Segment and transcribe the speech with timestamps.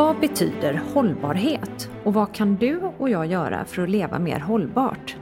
[0.00, 5.16] Vad betyder hållbarhet och vad kan du och jag göra för att leva mer hållbart?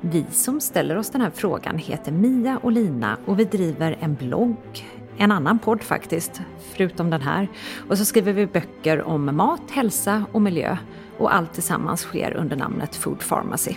[0.00, 4.14] Vi som ställer oss den här frågan heter Mia och Lina och vi driver en
[4.14, 7.48] blogg, en annan podd faktiskt, förutom den här.
[7.88, 10.76] Och så skriver vi böcker om mat, hälsa och miljö
[11.18, 13.74] och allt tillsammans sker under namnet Food Pharmacy.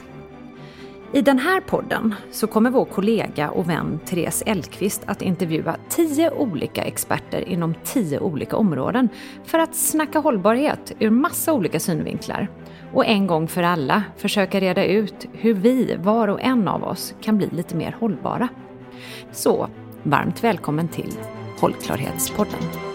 [1.13, 6.31] I den här podden så kommer vår kollega och vän Therese Elkvist att intervjua tio
[6.31, 9.09] olika experter inom tio olika områden
[9.43, 12.47] för att snacka hållbarhet ur massa olika synvinklar.
[12.93, 17.15] Och en gång för alla försöka reda ut hur vi, var och en av oss,
[17.21, 18.49] kan bli lite mer hållbara.
[19.31, 19.67] Så,
[20.03, 21.13] varmt välkommen till
[21.59, 22.88] Hållklarhetspodden.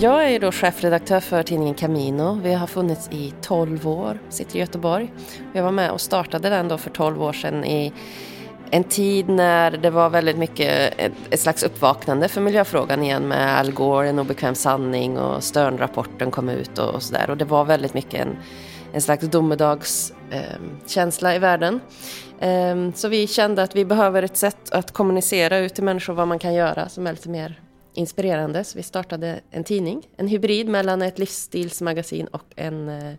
[0.00, 2.40] Jag är då chefredaktör för tidningen Camino.
[2.42, 5.12] Vi har funnits i 12 år, sitter i Göteborg.
[5.52, 7.92] Jag var med och startade den då för 12 år sedan i
[8.70, 10.94] en tid när det var väldigt mycket
[11.30, 16.48] ett, slags uppvaknande för miljöfrågan igen med Al Gore, en obekväm sanning och Sternrapporten kom
[16.48, 17.30] ut och, och sådär.
[17.30, 18.36] Och det var väldigt mycket en,
[18.92, 21.80] en slags domedagskänsla ehm, eh, i världen.
[22.40, 26.28] Eh, så vi kände att vi behöver ett sätt att kommunicera ut till människor vad
[26.28, 27.60] man kan göra som är lite mer
[27.96, 28.64] inspirerande.
[28.64, 33.14] Så vi startade en tidning, en hybrid mellan ett livsstilsmagasin och en eh,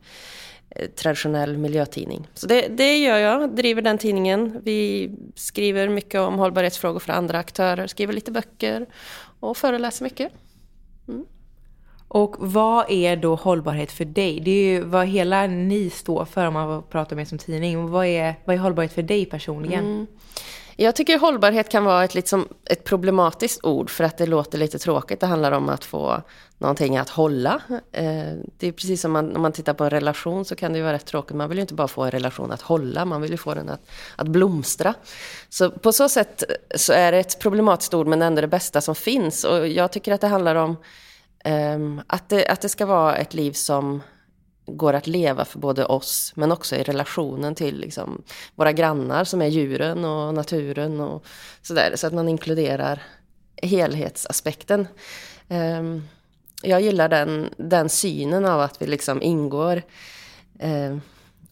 [0.95, 2.27] traditionell miljötidning.
[2.33, 4.61] Så det, det gör jag, driver den tidningen.
[4.63, 8.85] Vi skriver mycket om hållbarhetsfrågor för andra aktörer, skriver lite böcker
[9.39, 10.31] och föreläser mycket.
[11.07, 11.25] Mm.
[12.07, 14.39] Och vad är då hållbarhet för dig?
[14.39, 17.89] Det är ju vad hela ni står för om man pratar med som tidning.
[17.89, 19.85] Vad är, vad är hållbarhet för dig personligen?
[19.85, 20.07] Mm.
[20.79, 24.79] Jag tycker hållbarhet kan vara ett, liksom, ett problematiskt ord för att det låter lite
[24.79, 25.19] tråkigt.
[25.19, 26.21] Det handlar om att få
[26.57, 27.61] någonting att hålla.
[27.91, 30.77] Eh, det är precis som man, om man tittar på en relation så kan det
[30.77, 31.37] ju vara rätt tråkigt.
[31.37, 33.69] Man vill ju inte bara få en relation att hålla, man vill ju få den
[33.69, 34.93] att, att blomstra.
[35.49, 36.43] Så på så sätt
[36.75, 39.43] så är det ett problematiskt ord men ändå det bästa som finns.
[39.43, 40.77] Och jag tycker att det handlar om
[41.75, 44.01] um, att, det, att det ska vara ett liv som
[44.67, 48.21] går att leva för både oss men också i relationen till liksom,
[48.55, 51.25] våra grannar som är djuren och naturen och
[51.61, 51.93] sådär.
[51.95, 53.03] Så att man inkluderar
[53.61, 54.87] helhetsaspekten.
[55.47, 56.07] Um,
[56.61, 59.81] jag gillar den, den synen av att vi liksom ingår
[60.59, 61.01] um,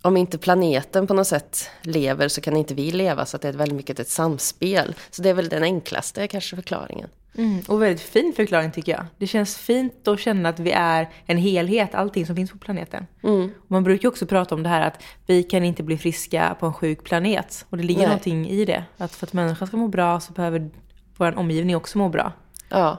[0.01, 3.25] om inte planeten på något sätt lever så kan inte vi leva.
[3.25, 4.95] Så att det är väldigt mycket ett samspel.
[5.09, 7.09] Så det är väl den enklaste kanske förklaringen.
[7.37, 9.05] Mm, och väldigt fin förklaring tycker jag.
[9.17, 13.07] Det känns fint att känna att vi är en helhet, allting som finns på planeten.
[13.23, 13.51] Mm.
[13.67, 16.73] man brukar också prata om det här att vi kan inte bli friska på en
[16.73, 17.65] sjuk planet.
[17.69, 18.07] Och det ligger Nej.
[18.07, 18.83] någonting i det.
[18.97, 20.69] Att för att människan ska må bra så behöver
[21.17, 22.31] vår omgivning också må bra.
[22.69, 22.97] Ja.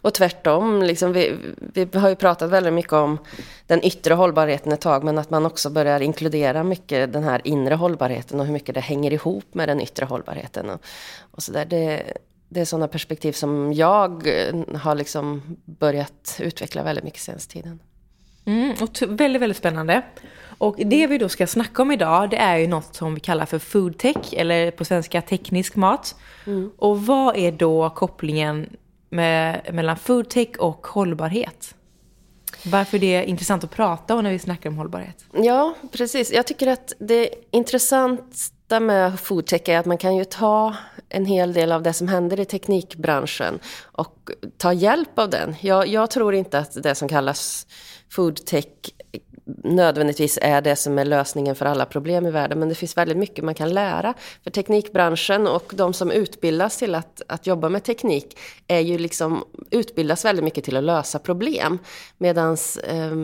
[0.00, 1.36] Och tvärtom, liksom vi,
[1.74, 3.18] vi har ju pratat väldigt mycket om
[3.66, 7.74] den yttre hållbarheten ett tag, men att man också börjar inkludera mycket den här inre
[7.74, 10.70] hållbarheten och hur mycket det hänger ihop med den yttre hållbarheten.
[10.70, 10.80] Och,
[11.30, 11.64] och så där.
[11.64, 12.02] Det,
[12.48, 14.28] det är sådana perspektiv som jag
[14.74, 17.80] har liksom börjat utveckla väldigt mycket senaste tiden.
[18.44, 20.02] Mm, och väldigt, väldigt spännande.
[20.58, 23.46] Och det vi då ska snacka om idag, det är ju något som vi kallar
[23.46, 26.14] för foodtech, eller på svenska teknisk mat.
[26.46, 26.70] Mm.
[26.78, 28.76] Och vad är då kopplingen
[29.08, 31.74] med, mellan foodtech och hållbarhet?
[32.66, 35.24] Varför det är intressant att prata om när vi snackar om hållbarhet?
[35.32, 36.32] Ja, precis.
[36.32, 37.30] Jag tycker att det
[38.74, 40.74] bästa med foodtech är att man kan ju ta
[41.08, 43.58] en hel del av det som händer i teknikbranschen
[43.92, 45.56] och ta hjälp av den.
[45.60, 47.66] Jag, jag tror inte att det som kallas
[48.10, 48.66] foodtech
[49.64, 52.58] nödvändigtvis är det som är lösningen för alla problem i världen.
[52.58, 54.14] Men det finns väldigt mycket man kan lära.
[54.44, 58.38] För teknikbranschen och de som utbildas till att, att jobba med teknik
[58.68, 61.78] är ju liksom, utbildas väldigt mycket till att lösa problem.
[62.18, 62.56] Medan
[62.86, 63.16] eh,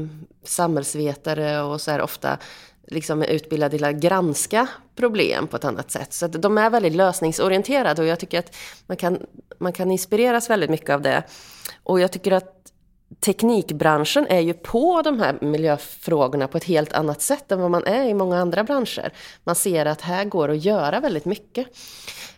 [0.45, 2.39] samhällsvetare och så här ofta
[2.87, 6.13] liksom är utbildade till att granska problem på ett annat sätt.
[6.13, 8.57] Så de är väldigt lösningsorienterade och jag tycker att
[8.87, 9.27] man kan,
[9.59, 11.23] man kan inspireras väldigt mycket av det.
[11.83, 12.57] Och jag tycker att
[13.21, 17.85] teknikbranschen är ju på de här miljöfrågorna på ett helt annat sätt än vad man
[17.85, 19.13] är i många andra branscher.
[19.45, 21.67] Man ser att här går att göra väldigt mycket.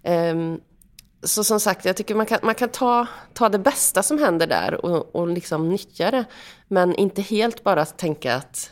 [0.03, 0.61] Um,
[1.23, 4.47] så som sagt, jag tycker man kan, man kan ta, ta det bästa som händer
[4.47, 6.25] där och, och liksom nyttja det.
[6.69, 8.71] Men inte helt bara tänka att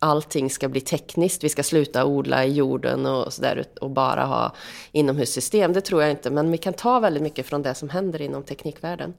[0.00, 4.54] allting ska bli tekniskt, vi ska sluta odla i jorden och sådär och bara ha
[4.92, 5.72] inomhussystem.
[5.72, 8.42] Det tror jag inte, men vi kan ta väldigt mycket från det som händer inom
[8.42, 9.14] teknikvärlden.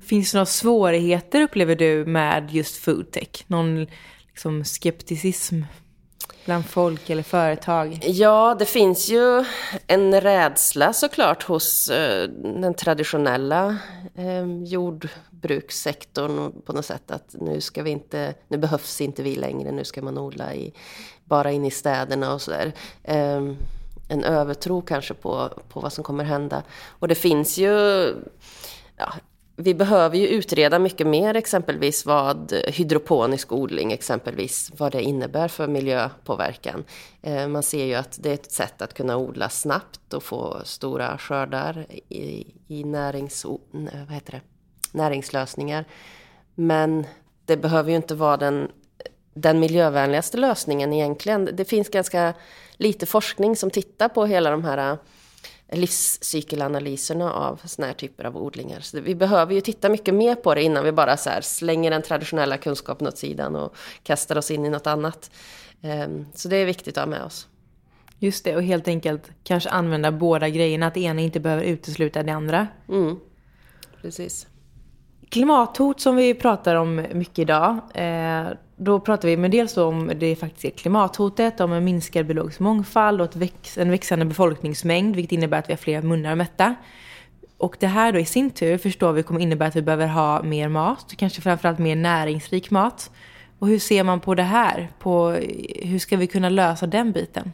[0.00, 3.44] Finns det några svårigheter upplever du med just foodtech?
[3.46, 3.86] Någon
[4.28, 5.62] liksom, skepticism
[6.44, 7.98] bland folk eller företag?
[8.02, 9.44] Ja, det finns ju
[9.86, 13.76] en rädsla såklart hos eh, den traditionella
[14.14, 19.72] eh, jordbrukssektorn på något sätt att nu ska vi inte, nu behövs inte vi längre,
[19.72, 20.72] nu ska man odla i,
[21.24, 22.72] bara in i städerna och sådär.
[23.02, 23.42] Eh,
[24.08, 26.62] en övertro kanske på, på vad som kommer hända.
[26.86, 27.68] Och det finns ju
[28.96, 29.12] ja,
[29.62, 35.66] vi behöver ju utreda mycket mer exempelvis vad hydroponisk odling exempelvis, vad det innebär för
[35.66, 36.84] miljöpåverkan.
[37.22, 40.60] Eh, man ser ju att det är ett sätt att kunna odla snabbt och få
[40.64, 43.50] stora skördar i, i närings, eh,
[44.06, 44.40] vad heter det?
[44.92, 45.84] näringslösningar.
[46.54, 47.06] Men
[47.44, 48.68] det behöver ju inte vara den,
[49.34, 51.50] den miljövänligaste lösningen egentligen.
[51.52, 52.34] Det finns ganska
[52.76, 54.98] lite forskning som tittar på hela de här
[55.72, 58.80] livscykelanalyserna av såna här typer av odlingar.
[58.80, 62.02] Så vi behöver ju titta mycket mer på det innan vi bara så slänger den
[62.02, 65.30] traditionella kunskapen åt sidan och kastar oss in i något annat.
[65.82, 67.48] Ehm, så det är viktigt att ha med oss.
[68.18, 72.22] Just det, och helt enkelt kanske använda båda grejerna, att det ena inte behöver utesluta
[72.22, 72.68] det andra.
[72.88, 73.16] Mm.
[74.02, 74.46] Precis.
[75.30, 78.46] Klimathot som vi pratar om mycket idag, eh,
[78.76, 83.20] då pratar vi med dels om det faktiskt är klimathotet, om en minskad biologisk mångfald
[83.20, 83.36] och
[83.76, 86.74] en växande befolkningsmängd, vilket innebär att vi har fler munnar att mätta.
[87.58, 90.42] Och det här då i sin tur förstår vi kommer innebära att vi behöver ha
[90.42, 93.10] mer mat, kanske framförallt mer näringsrik mat.
[93.58, 94.88] Och hur ser man på det här?
[94.98, 95.30] På,
[95.82, 97.52] hur ska vi kunna lösa den biten?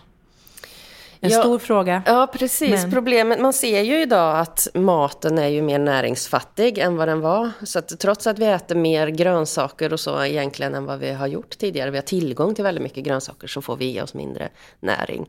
[1.20, 2.02] En ja, stor fråga.
[2.06, 2.82] Ja, precis.
[2.82, 2.90] Men...
[2.90, 7.50] Problemet, man ser ju idag att maten är ju mer näringsfattig än vad den var.
[7.62, 11.26] Så att trots att vi äter mer grönsaker och så egentligen än vad vi har
[11.26, 14.48] gjort tidigare, vi har tillgång till väldigt mycket grönsaker, så får vi i oss mindre
[14.80, 15.28] näring.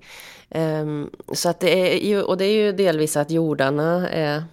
[0.49, 4.43] Um, så att det är ju, och det är ju delvis att jordarna är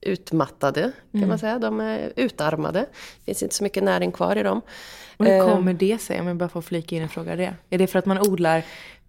[0.00, 1.28] utmattade, kan mm.
[1.28, 1.58] man säga.
[1.58, 2.80] De är utarmade.
[2.80, 4.60] Det finns inte så mycket näring kvar i dem.
[5.16, 5.50] Och hur ehm.
[5.50, 7.54] kommer det sig, om jag bara får flika in en fråga det?
[7.70, 8.64] Är det för att man odlar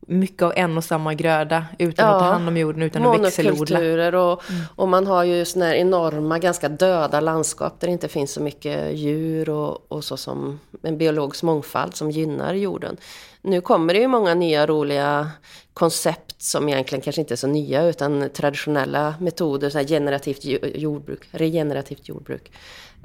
[0.08, 3.22] mycket av en och samma gröda utan ja, att ta hand om jorden, utan att
[3.22, 4.22] växelodla.
[4.22, 4.62] Och, mm.
[4.76, 8.42] och man har ju såna här enorma, ganska döda landskap där det inte finns så
[8.42, 12.98] mycket djur och, och så som en biologisk mångfald som gynnar jorden.
[13.42, 15.32] Nu kommer det ju många nya roliga
[15.74, 20.46] koncept som egentligen kanske inte är så nya utan traditionella metoder, så generativt
[20.76, 22.52] jordbruk, regenerativt jordbruk.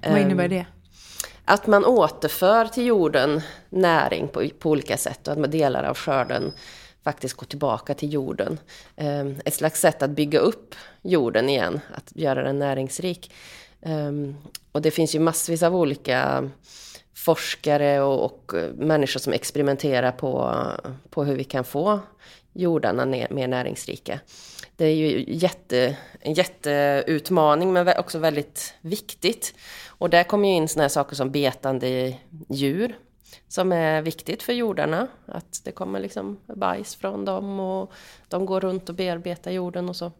[0.09, 0.67] Vad innebär ehm, det?
[1.45, 6.53] Att man återför till jorden näring på, på olika sätt och att delar av skörden
[7.09, 8.59] faktiskt gå tillbaka till jorden.
[8.97, 13.33] Ehm, ett slags sätt att bygga upp jorden igen, att göra den näringsrik.
[13.83, 14.37] Ehm,
[14.73, 16.51] och det finns ju massvis av olika
[17.15, 20.63] forskare och, och eh, människor som experimenterar på,
[21.11, 22.01] på hur vi kan få
[22.53, 24.21] jordarna mer näringsrika.
[24.77, 29.55] Det är ju jätte, en jätteutmaning men också väldigt viktigt.
[29.89, 32.15] Och där kommer ju in sådana här saker som betande
[32.49, 32.97] djur
[33.49, 35.09] som är viktigt för jordarna.
[35.27, 37.93] Att det kommer liksom bajs från dem och
[38.29, 40.13] de går runt och bearbetar jorden och så.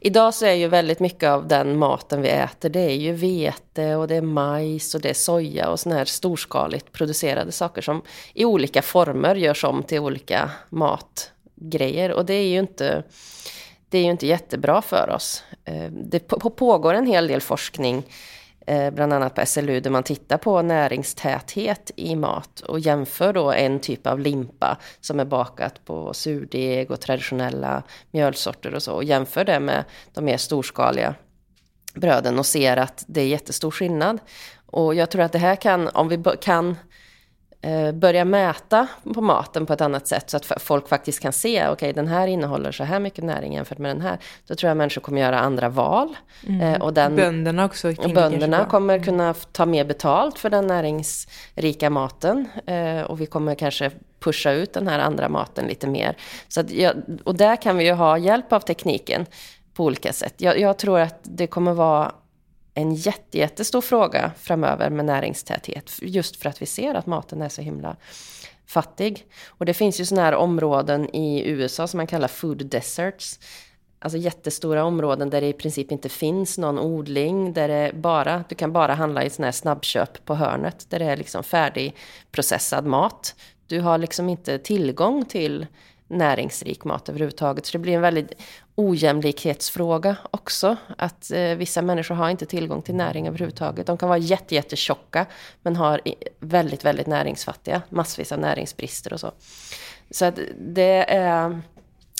[0.00, 3.94] Idag så är ju väldigt mycket av den maten vi äter, det är ju vete
[3.94, 8.02] och det är majs och det är soja och såna här storskaligt producerade saker som
[8.34, 12.12] i olika former görs om till olika matgrejer.
[12.12, 13.02] Och det är ju inte,
[13.88, 15.44] det är ju inte jättebra för oss.
[15.64, 18.33] Eh, det pågår en hel del forskning Eh,
[18.66, 23.52] Eh, bland annat på SLU, där man tittar på näringstäthet i mat och jämför då
[23.52, 29.04] en typ av limpa som är bakat på surdeg och traditionella mjölsorter och så och
[29.04, 31.14] jämför det med de mer storskaliga
[31.94, 34.18] bröden och ser att det är jättestor skillnad.
[34.66, 36.76] Och jag tror att det här kan, om vi kan
[37.94, 41.72] börja mäta på maten på ett annat sätt så att folk faktiskt kan se, okej
[41.72, 44.18] okay, den här innehåller så här mycket näring jämfört med den här.
[44.46, 46.16] Då tror jag människor kommer göra andra val.
[46.46, 46.60] Mm.
[46.60, 47.92] Eh, och den, bönderna också.
[48.14, 49.04] Bönderna kommer mm.
[49.04, 52.48] kunna ta mer betalt för den näringsrika maten.
[52.66, 53.90] Eh, och vi kommer kanske
[54.20, 56.16] pusha ut den här andra maten lite mer.
[56.48, 56.66] Så att,
[57.24, 59.26] och där kan vi ju ha hjälp av tekniken
[59.74, 60.34] på olika sätt.
[60.36, 62.12] Jag, jag tror att det kommer vara
[62.74, 65.98] en jätte, jättestor fråga framöver med näringstäthet.
[66.02, 67.96] Just för att vi ser att maten är så himla
[68.66, 69.26] fattig.
[69.46, 73.38] Och det finns ju sådana här områden i USA som man kallar food deserts.
[73.98, 78.54] Alltså jättestora områden där det i princip inte finns någon odling, där det bara, du
[78.54, 83.34] kan bara handla i sådana här snabbköp på hörnet, där det är liksom färdigprocessad mat.
[83.66, 85.66] Du har liksom inte tillgång till
[86.14, 87.66] näringsrik mat överhuvudtaget.
[87.66, 88.32] Så det blir en väldigt
[88.74, 90.76] ojämlikhetsfråga också.
[90.98, 93.86] Att eh, vissa människor har inte tillgång till näring överhuvudtaget.
[93.86, 95.26] De kan vara jätte, jättetjocka
[95.62, 96.00] men har
[96.40, 97.82] väldigt, väldigt näringsfattiga.
[97.88, 99.32] Massvis av näringsbrister och så.
[100.10, 101.60] Så att det är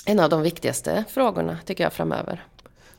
[0.05, 2.43] en av de viktigaste frågorna tycker jag framöver.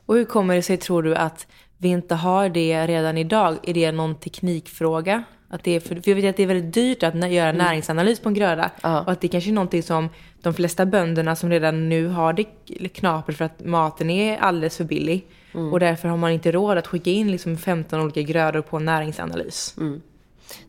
[0.05, 3.57] Och hur kommer det sig tror du att vi inte har det redan idag?
[3.63, 5.23] Är det någon teknikfråga?
[5.49, 7.65] Att det är, för, för jag vet att det är väldigt dyrt att göra mm.
[7.65, 8.71] näringsanalys på en gröda.
[8.81, 9.01] Ja.
[9.01, 10.09] Och att det kanske är någonting som
[10.41, 12.43] de flesta bönderna som redan nu har det
[12.89, 15.27] knapert för att maten är alldeles för billig.
[15.53, 15.73] Mm.
[15.73, 18.85] Och därför har man inte råd att skicka in liksom 15 olika grödor på en
[18.85, 19.75] näringsanalys.
[19.77, 20.01] Mm.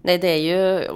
[0.03, 0.89] Nej, det är ju...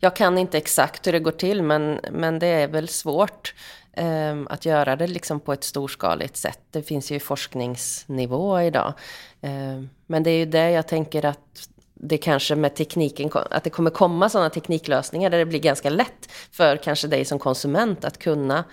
[0.00, 3.54] Jag kan inte exakt hur det går till, men, men det är väl svårt
[3.92, 6.60] eh, att göra det liksom på ett storskaligt sätt.
[6.70, 8.94] Det finns ju forskningsnivå idag.
[9.40, 11.68] Eh, men det är ju det jag tänker att
[12.00, 16.32] det kanske med tekniken, att det kommer komma sådana tekniklösningar där det blir ganska lätt
[16.50, 18.64] för kanske dig som konsument att kunna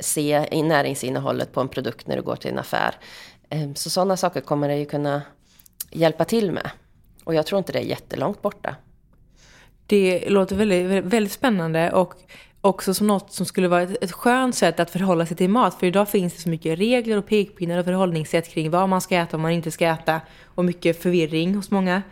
[0.00, 2.94] se i näringsinnehållet på en produkt när du går till en affär.
[3.50, 5.22] Ehm, så sådana saker kommer det ju kunna
[5.90, 6.70] hjälpa till med.
[7.24, 8.76] Och jag tror inte det är jättelångt borta.
[9.86, 12.14] Det låter väldigt, väldigt spännande och
[12.60, 15.74] också som något som skulle vara ett, ett skönt sätt att förhålla sig till mat.
[15.74, 19.16] För idag finns det så mycket regler och pekpinnar och förhållningssätt kring vad man ska
[19.16, 20.20] äta och vad man inte ska äta.
[20.44, 22.02] Och mycket förvirring hos många.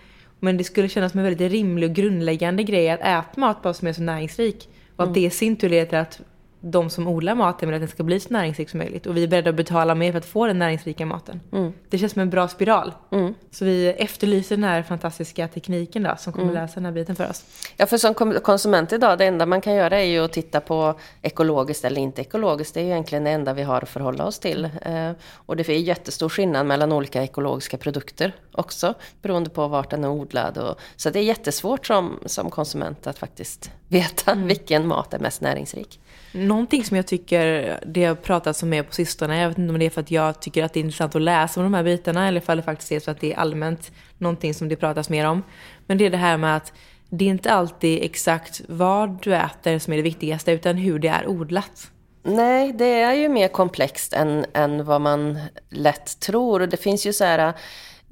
[0.41, 3.75] Men det skulle kännas som en väldigt rimlig och grundläggande grej att äta mat bara
[3.75, 4.69] som är så näringsrik.
[4.97, 5.15] Och att mm.
[5.15, 6.21] det i sin tur leder till att
[6.61, 9.07] de som odlar maten vill att den ska bli så näringsrik som möjligt.
[9.07, 11.41] Och vi är beredda att betala mer för att få den näringsrika maten.
[11.53, 11.73] Mm.
[11.89, 12.93] Det känns som en bra spiral.
[13.11, 13.35] Mm.
[13.51, 16.63] Så vi efterlyser den här fantastiska tekniken då, som kommer mm.
[16.63, 17.45] läsa den här biten för oss.
[17.77, 20.95] Ja, för som konsument idag, det enda man kan göra är ju att titta på
[21.23, 22.75] ekologiskt eller inte ekologiskt.
[22.75, 24.65] Det är ju egentligen det enda vi har att förhålla oss till.
[24.65, 30.05] Eh, och det är jättestor skillnad mellan olika ekologiska produkter också, beroende på vart den
[30.05, 30.59] är odlad.
[30.59, 34.47] Och, så det är jättesvårt som, som konsument att faktiskt veta mm.
[34.47, 36.01] vilken mat är mest näringsrik.
[36.33, 39.79] Någonting som jag tycker det har pratats om mer på sistone, jag vet inte om
[39.79, 41.85] det är för att jag tycker att det är intressant att läsa om de här
[41.85, 45.09] bitarna eller om det faktiskt är så att det är allmänt någonting som det pratas
[45.09, 45.43] mer om.
[45.87, 46.73] Men det är det här med att
[47.11, 51.09] det är inte alltid exakt vad du äter som är det viktigaste utan hur det
[51.09, 51.91] är odlat.
[52.23, 55.39] Nej, det är ju mer komplext än, än vad man
[55.71, 56.61] lätt tror.
[56.61, 57.53] Och det finns ju så här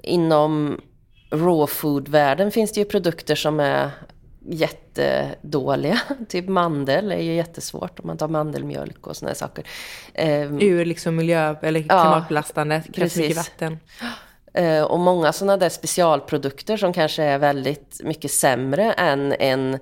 [0.02, 0.80] inom
[1.30, 3.90] raw food-världen finns det ju produkter som är
[4.48, 6.00] jättedåliga.
[6.28, 9.64] typ mandel är ju jättesvårt om man tar mandelmjölk och såna saker.
[10.14, 13.78] Um, Ur liksom miljö eller klimatbelastande, ja, krävs mycket vatten.
[14.58, 19.78] Uh, och många sådana där specialprodukter som kanske är väldigt mycket sämre än en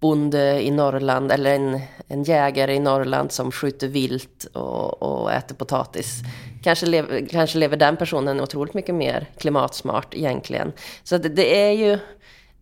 [0.00, 5.54] bonde i Norrland eller en, en jägare i Norrland som skjuter vilt och, och äter
[5.54, 6.20] potatis.
[6.62, 10.72] Kanske, lev, kanske lever den personen otroligt mycket mer klimatsmart egentligen.
[11.02, 11.98] Så det, det är ju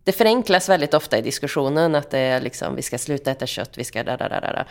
[0.09, 3.77] det förenklas väldigt ofta i diskussionen att det är liksom, vi ska sluta äta kött,
[3.77, 4.65] vi ska da, da, da, da.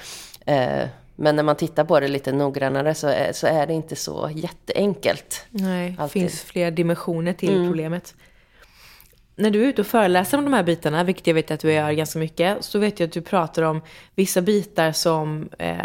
[0.53, 3.97] Eh, men när man tittar på det lite noggrannare så är, så är det inte
[3.97, 5.47] så jätteenkelt.
[5.51, 7.67] Nej, det finns fler dimensioner till mm.
[7.69, 8.15] problemet.
[9.39, 11.73] När du är ute och föreläser om de här bitarna, vilket jag vet att du
[11.73, 13.81] gör ganska mycket, så vet jag att du pratar om
[14.15, 15.77] vissa bitar som eh,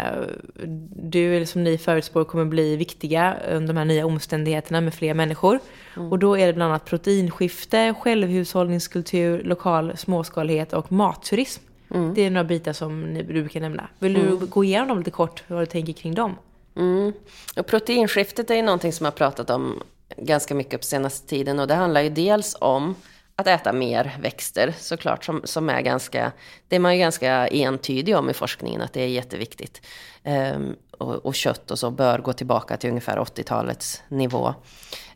[0.96, 5.14] du eller som ni förutspår kommer bli viktiga under de här nya omständigheterna med fler
[5.14, 5.58] människor.
[5.96, 6.12] Mm.
[6.12, 11.62] Och då är det bland annat proteinskifte, självhushållningskultur, lokal småskalighet och matturism.
[11.90, 12.14] Mm.
[12.14, 13.88] Det är några bitar som du brukar nämna.
[13.98, 14.50] Vill du mm.
[14.50, 16.36] gå igenom dem lite kort, vad du tänker kring dem?
[16.76, 17.12] Mm.
[17.56, 19.82] Och proteinskiftet är ju någonting som jag har pratat om
[20.16, 22.94] ganska mycket på senaste tiden och det handlar ju dels om
[23.36, 26.32] att äta mer växter såklart, som, som är ganska,
[26.68, 29.86] det är man ju ganska entydig om i forskningen att det är jätteviktigt.
[30.24, 34.54] Um, och, och, kött och så bör gå tillbaka till ungefär 80-talets nivå.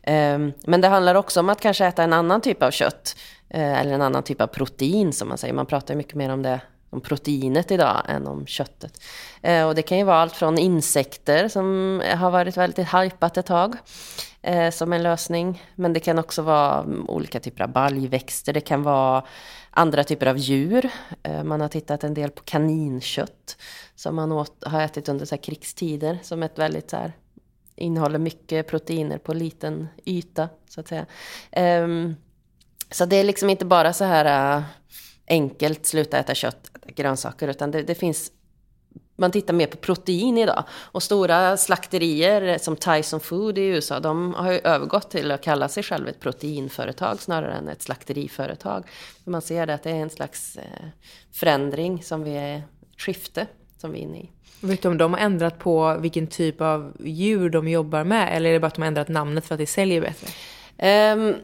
[0.07, 3.15] Um, men det handlar också om att kanske äta en annan typ av kött,
[3.55, 5.53] uh, eller en annan typ av protein som man säger.
[5.53, 9.03] Man pratar mycket mer om det om proteinet idag än om köttet.
[9.41, 13.45] Eh, och det kan ju vara allt från insekter som har varit väldigt hajpat ett
[13.45, 13.75] tag
[14.41, 15.63] eh, som en lösning.
[15.75, 18.53] Men det kan också vara mm, olika typer av baljväxter.
[18.53, 19.23] Det kan vara
[19.71, 20.89] andra typer av djur.
[21.23, 23.57] Eh, man har tittat en del på kaninkött
[23.95, 27.13] som man åt, har ätit under så krigstider som ett väldigt så här,
[27.75, 31.05] innehåller mycket proteiner på liten yta så att säga.
[31.83, 32.15] Um,
[32.91, 34.63] så det är liksom inte bara så här uh,
[35.27, 38.31] enkelt sluta äta kött, grönsaker, utan det, det finns
[39.19, 40.63] man tittar mer på protein idag.
[40.71, 45.67] Och stora slakterier som Tyson Food i USA, de har ju övergått till att kalla
[45.67, 48.83] sig själva ett proteinföretag snarare än ett slakteriföretag.
[49.23, 50.87] För man ser det att det är en slags eh,
[51.31, 52.63] förändring som vi är,
[52.97, 53.47] skifte
[53.77, 54.29] som vi är inne i.
[54.61, 58.35] Vet du om de har ändrat på vilken typ av djur de jobbar med?
[58.35, 60.27] Eller är det bara att de har ändrat namnet för att det säljer bättre?
[60.81, 61.35] Um,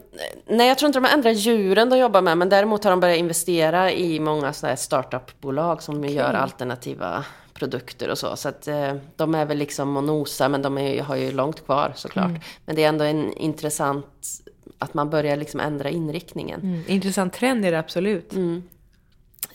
[0.46, 3.00] nej, jag tror inte de har ändrat djuren de jobbar med, men däremot har de
[3.00, 6.12] börjat investera i många startupbolag som okay.
[6.12, 7.24] gör alternativa
[7.56, 8.36] produkter och så.
[8.36, 11.64] Så att eh, de är väl liksom och nosar, men de är, har ju långt
[11.64, 12.28] kvar såklart.
[12.28, 12.40] Mm.
[12.64, 14.28] Men det är ändå en intressant
[14.78, 16.60] att man börjar liksom ändra inriktningen.
[16.60, 16.82] Mm.
[16.86, 18.32] Intressant trend är det absolut.
[18.32, 18.62] Mm.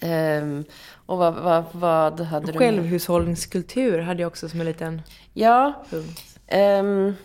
[0.02, 0.66] Um,
[1.06, 5.02] och vad, vad, vad hade du Självhushållningskultur hade jag också som en liten
[5.34, 5.86] Ja.
[6.80, 7.16] Um,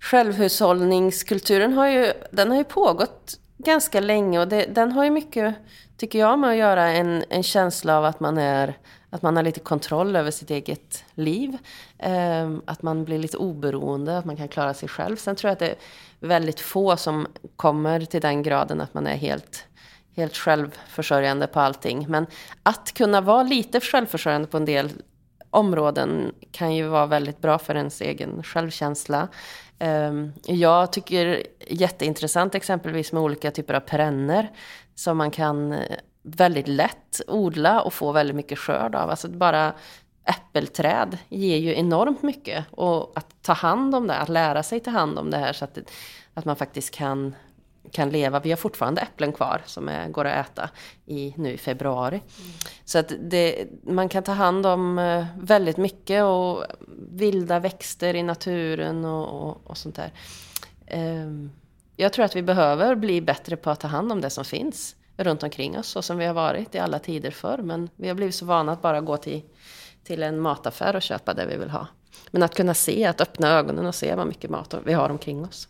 [0.00, 5.54] självhushållningskulturen har ju, den har ju pågått ganska länge och det, den har ju mycket,
[5.96, 8.78] tycker jag, med att göra en, en känsla av att man är
[9.10, 11.58] att man har lite kontroll över sitt eget liv.
[11.98, 15.16] Eh, att man blir lite oberoende, att man kan klara sig själv.
[15.16, 15.76] Sen tror jag att det är
[16.20, 17.26] väldigt få som
[17.56, 19.64] kommer till den graden att man är helt,
[20.16, 22.06] helt självförsörjande på allting.
[22.08, 22.26] Men
[22.62, 24.90] att kunna vara lite självförsörjande på en del
[25.50, 29.28] områden kan ju vara väldigt bra för ens egen självkänsla.
[29.78, 34.50] Ehm, jag tycker jätteintressant exempelvis med olika typer av perenner
[34.94, 35.78] som man kan
[36.22, 39.10] väldigt lätt odla och få väldigt mycket skörd av.
[39.10, 39.72] Alltså bara
[40.24, 42.64] äppelträd ger ju enormt mycket.
[42.70, 45.64] Och att ta hand om det, att lära sig ta hand om det här så
[45.64, 45.78] att,
[46.34, 47.34] att man faktiskt kan,
[47.92, 48.40] kan leva.
[48.40, 50.70] Vi har fortfarande äpplen kvar som är, går att äta
[51.06, 52.16] i, nu i februari.
[52.16, 52.52] Mm.
[52.84, 56.64] Så att det, man kan ta hand om eh, väldigt mycket och
[57.10, 60.12] vilda växter i naturen och, och, och sånt där.
[60.86, 61.50] Ehm,
[61.96, 64.96] jag tror att vi behöver bli bättre på att ta hand om det som finns
[65.24, 67.58] runt omkring oss, så som vi har varit i alla tider förr.
[67.58, 69.42] Men vi har blivit så vana att bara gå till,
[70.04, 71.86] till en mataffär och köpa det vi vill ha.
[72.30, 75.44] Men att kunna se, att öppna ögonen och se vad mycket mat vi har omkring
[75.44, 75.68] oss.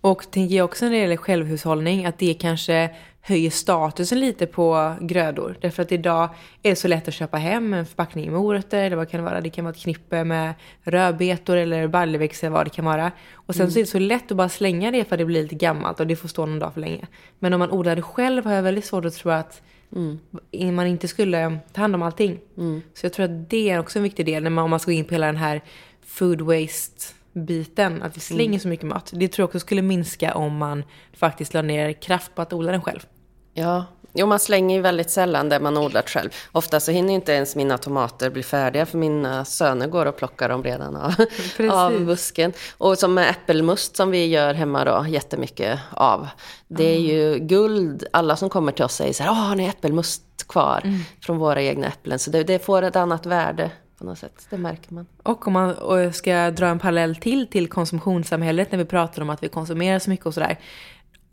[0.00, 2.90] Och tänker jag också när det gäller självhushållning att det kanske
[3.26, 5.56] höjer statusen lite på grödor.
[5.60, 6.28] Därför att idag
[6.62, 9.40] är det så lätt att köpa hem en förpackning morötter eller vad kan det vara?
[9.40, 13.12] Det kan vara ett knippe med rödbetor eller baljväxter vad det kan vara.
[13.32, 13.72] Och sen mm.
[13.72, 16.00] så är det så lätt att bara slänga det för att det blir lite gammalt
[16.00, 17.06] och det får stå någon dag för länge.
[17.38, 19.62] Men om man odlar det själv har jag väldigt svårt att tro att
[19.96, 20.74] mm.
[20.74, 22.40] man inte skulle ta hand om allting.
[22.56, 22.82] Mm.
[22.94, 24.90] Så jag tror att det är också en viktig del när man, om man ska
[24.90, 25.62] gå in på hela den här
[26.06, 28.60] food waste biten, att vi slänger mm.
[28.60, 29.12] så mycket mat.
[29.14, 32.72] Det tror jag också skulle minska om man faktiskt la ner kraft på att odla
[32.72, 33.06] den själv.
[33.54, 36.30] Ja, jo man slänger ju väldigt sällan det man odlat själv.
[36.52, 40.48] Ofta så hinner inte ens mina tomater bli färdiga för mina söner går och plockar
[40.48, 41.14] dem redan av,
[41.70, 42.52] av busken.
[42.78, 46.28] Och som med äppelmust som vi gör hemma då jättemycket av.
[46.68, 48.04] Det är ju guld.
[48.12, 51.00] Alla som kommer till oss säger så här, har ni äppelmust kvar mm.
[51.20, 52.18] från våra egna äpplen?
[52.18, 54.46] Så det, det får ett annat värde på något sätt.
[54.50, 55.06] Det märker man.
[55.22, 59.42] Och om man ska dra en parallell till till konsumtionssamhället när vi pratar om att
[59.42, 60.58] vi konsumerar så mycket och sådär.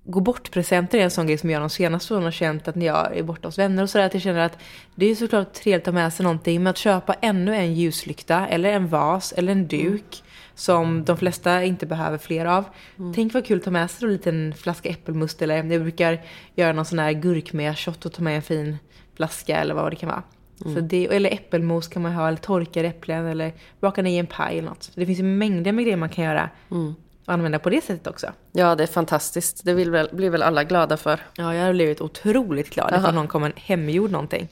[0.04, 2.86] Gå bort-presenter är en sån grej som jag de senaste åren har känt att när
[2.86, 4.58] jag är borta hos vänner och sådär att jag känner att
[4.96, 8.48] det är såklart trevligt att ha med sig någonting men att köpa ännu en ljuslykta
[8.48, 10.04] eller en vas eller en duk mm.
[10.56, 12.66] som de flesta inte behöver fler av.
[13.00, 13.14] Mm.
[13.14, 16.22] Tänk vad kul att ta med sig en liten flaska äppelmust eller jag brukar
[16.56, 18.78] göra någon sån här gurkmeja-shot och ta med en fin
[19.16, 20.24] flaska eller vad det kan vara.
[20.66, 20.76] Mm.
[20.76, 24.28] Så det, eller äppelmos kan man ha, eller torkade äpplen, eller baka ner i en
[24.28, 24.92] paj eller något.
[24.96, 26.50] Det finns ju mängder med grejer man kan göra.
[26.72, 26.96] Mm.
[27.26, 28.28] Använda på det sättet också.
[28.52, 29.66] Ja, det är fantastiskt.
[29.66, 31.20] Det vill väl, blir väl alla glada för.
[31.36, 34.48] Ja, jag har blivit otroligt glad ifall någon kommer hemgjord någonting.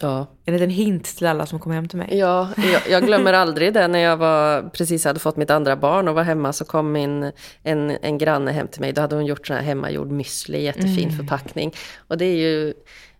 [0.00, 0.26] Ja.
[0.44, 2.08] En liten hint till alla som kommer hem till mig.
[2.18, 6.08] Ja, jag, jag, glömmer aldrig det när jag var, precis hade fått mitt andra barn
[6.08, 8.92] och var hemma så kom min, en, en granne hem till mig.
[8.92, 11.16] Då hade hon gjort sån här hemmagjord müsli, jättefin mm.
[11.16, 11.74] förpackning.
[12.08, 12.74] Och det är ju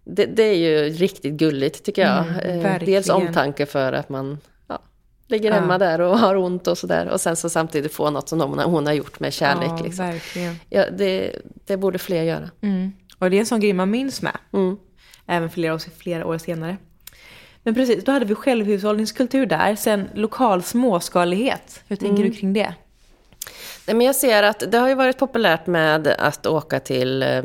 [0.04, 2.24] det, det, är ju riktigt gulligt tycker jag.
[2.28, 4.38] Mm, eh, Dels omtanke för att man
[5.28, 5.78] ligger hemma ja.
[5.78, 7.08] där och har ont och sådär.
[7.08, 9.70] Och sen så samtidigt få något som hon, hon har gjort med kärlek.
[9.70, 10.06] Ja, liksom.
[10.06, 10.56] verkligen.
[10.70, 11.36] Ja, det,
[11.66, 12.50] det borde fler göra.
[12.60, 12.92] Mm.
[13.18, 14.36] Och det är en sån grej man minns med.
[14.52, 14.76] Mm.
[15.26, 16.76] Även flera år, flera år senare.
[17.62, 19.76] Men precis, då hade vi självhushållningskultur där.
[19.76, 21.80] Sen lokal småskalighet.
[21.88, 22.30] Hur tänker mm.
[22.30, 22.74] du kring det?
[23.86, 27.42] Nej, men jag ser att det har ju varit populärt med att åka till eh,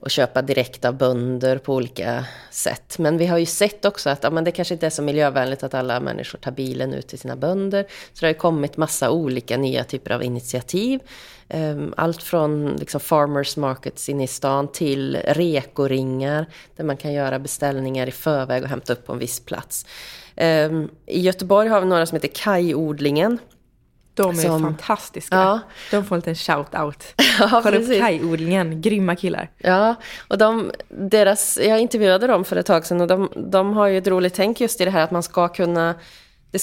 [0.00, 2.98] och köpa direkt av bönder på olika sätt.
[2.98, 5.62] Men vi har ju sett också att ja, men det kanske inte är så miljövänligt
[5.62, 7.82] att alla människor tar bilen ut till sina bönder.
[8.12, 11.00] Så det har ju kommit massa olika nya typer av initiativ.
[11.48, 17.38] Ehm, allt från liksom farmers markets inne i stan till rekoringar där man kan göra
[17.38, 19.86] beställningar i förväg och hämta upp på en viss plats.
[20.36, 23.38] Ehm, I Göteborg har vi några som heter Kajodlingen
[24.22, 25.36] de är Som- fantastiska.
[25.36, 25.60] Ja.
[25.90, 27.14] De får en liten shout-out.
[27.40, 28.82] Ja, Kolla upp precis.
[28.82, 29.50] grymma killar.
[29.58, 29.94] Ja,
[30.28, 33.98] och de, deras, jag intervjuade dem för ett tag sedan och de, de har ju
[33.98, 35.94] ett roligt tänk just i det här att man ska kunna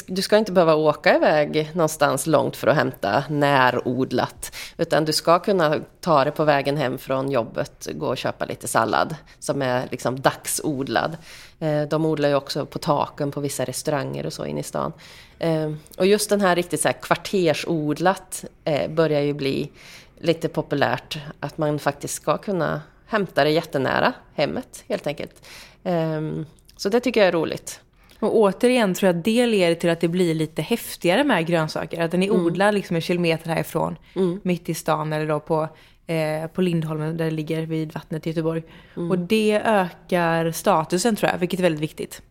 [0.08, 4.56] du ska inte behöva åka iväg någonstans långt för att hämta närodlat.
[4.78, 8.68] Utan du ska kunna ta det på vägen hem från jobbet, gå och köpa lite
[8.68, 11.18] sallad som är liksom dagsodlad.
[11.60, 14.94] Eh, De odlar ju också på taken på vissa restauranger och så inne i stan.
[15.40, 19.72] Eh, Och just den här riktigt så här kvartersodlat eh, börjar ju bli
[20.20, 21.18] lite populärt.
[21.40, 25.46] Att man faktiskt ska kunna hämta det jättenära hemmet helt enkelt.
[25.84, 26.46] Ehm,
[26.78, 27.82] Så det tycker jag är roligt.
[28.20, 32.02] Och återigen tror jag att det leder till att det blir lite häftigare med grönsaker.
[32.02, 33.96] Att den är odlad liksom en kilometer härifrån,
[34.42, 35.68] mitt i stan eller då på,
[36.08, 38.64] eh, på Lindholmen där det ligger vid vattnet i Göteborg.
[39.10, 42.22] Och det ökar statusen tror jag, vilket är väldigt viktigt.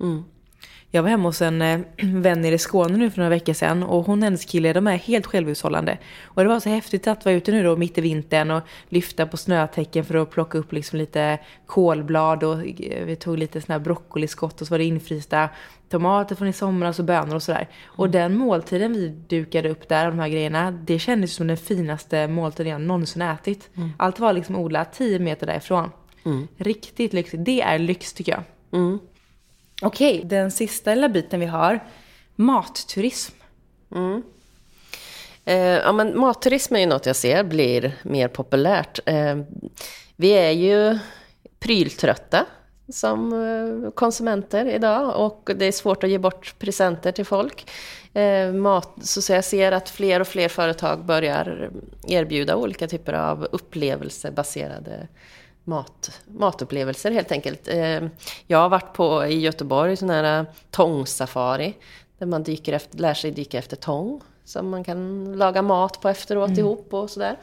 [0.94, 3.83] Jag var hemma hos en eh, vän nere i Skåne nu för några veckor sedan
[3.83, 5.98] och hon och hennes kille de är helt självhushållande.
[6.24, 9.26] Och det var så häftigt att vara ute nu då mitt i vintern och lyfta
[9.26, 13.72] på snötäcken för att plocka upp liksom lite kolblad och eh, vi tog lite sån
[13.72, 15.48] här broccoliskott och så var det infrysta
[15.88, 17.68] tomater från i somras och bönor och sådär.
[17.85, 22.28] Och den måltiden vi dukade upp där, de här grejerna, det kändes som den finaste
[22.28, 23.70] måltiden jag någonsin ätit.
[23.96, 25.90] Allt var liksom odlat 10 meter därifrån.
[26.57, 27.44] Riktigt lyxigt.
[27.44, 28.42] Det är lyx tycker jag.
[29.82, 31.80] Okej, den sista lilla biten vi har.
[32.37, 33.34] Matturism.
[33.94, 34.22] Mm.
[35.44, 39.00] Eh, ja, men matturism är ju något jag ser blir mer populärt.
[39.06, 39.37] Eh,
[40.16, 40.98] vi är ju
[41.58, 42.46] pryltrötta
[42.88, 47.70] som eh, konsumenter idag och det är svårt att ge bort presenter till folk.
[48.14, 51.70] Eh, mat, så jag ser att fler och fler företag börjar
[52.08, 55.08] erbjuda olika typer av upplevelsebaserade
[55.64, 57.68] mat, matupplevelser helt enkelt.
[57.68, 58.00] Eh,
[58.46, 61.74] jag har varit på i Göteborg sån här tångsafari
[62.18, 66.09] där man dyker efter, lär sig dyka efter tång som man kan laga mat på
[66.09, 67.38] efteråt ihop och sådär.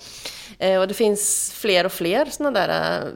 [0.59, 3.07] Eh, och det finns fler och fler sådana där eh,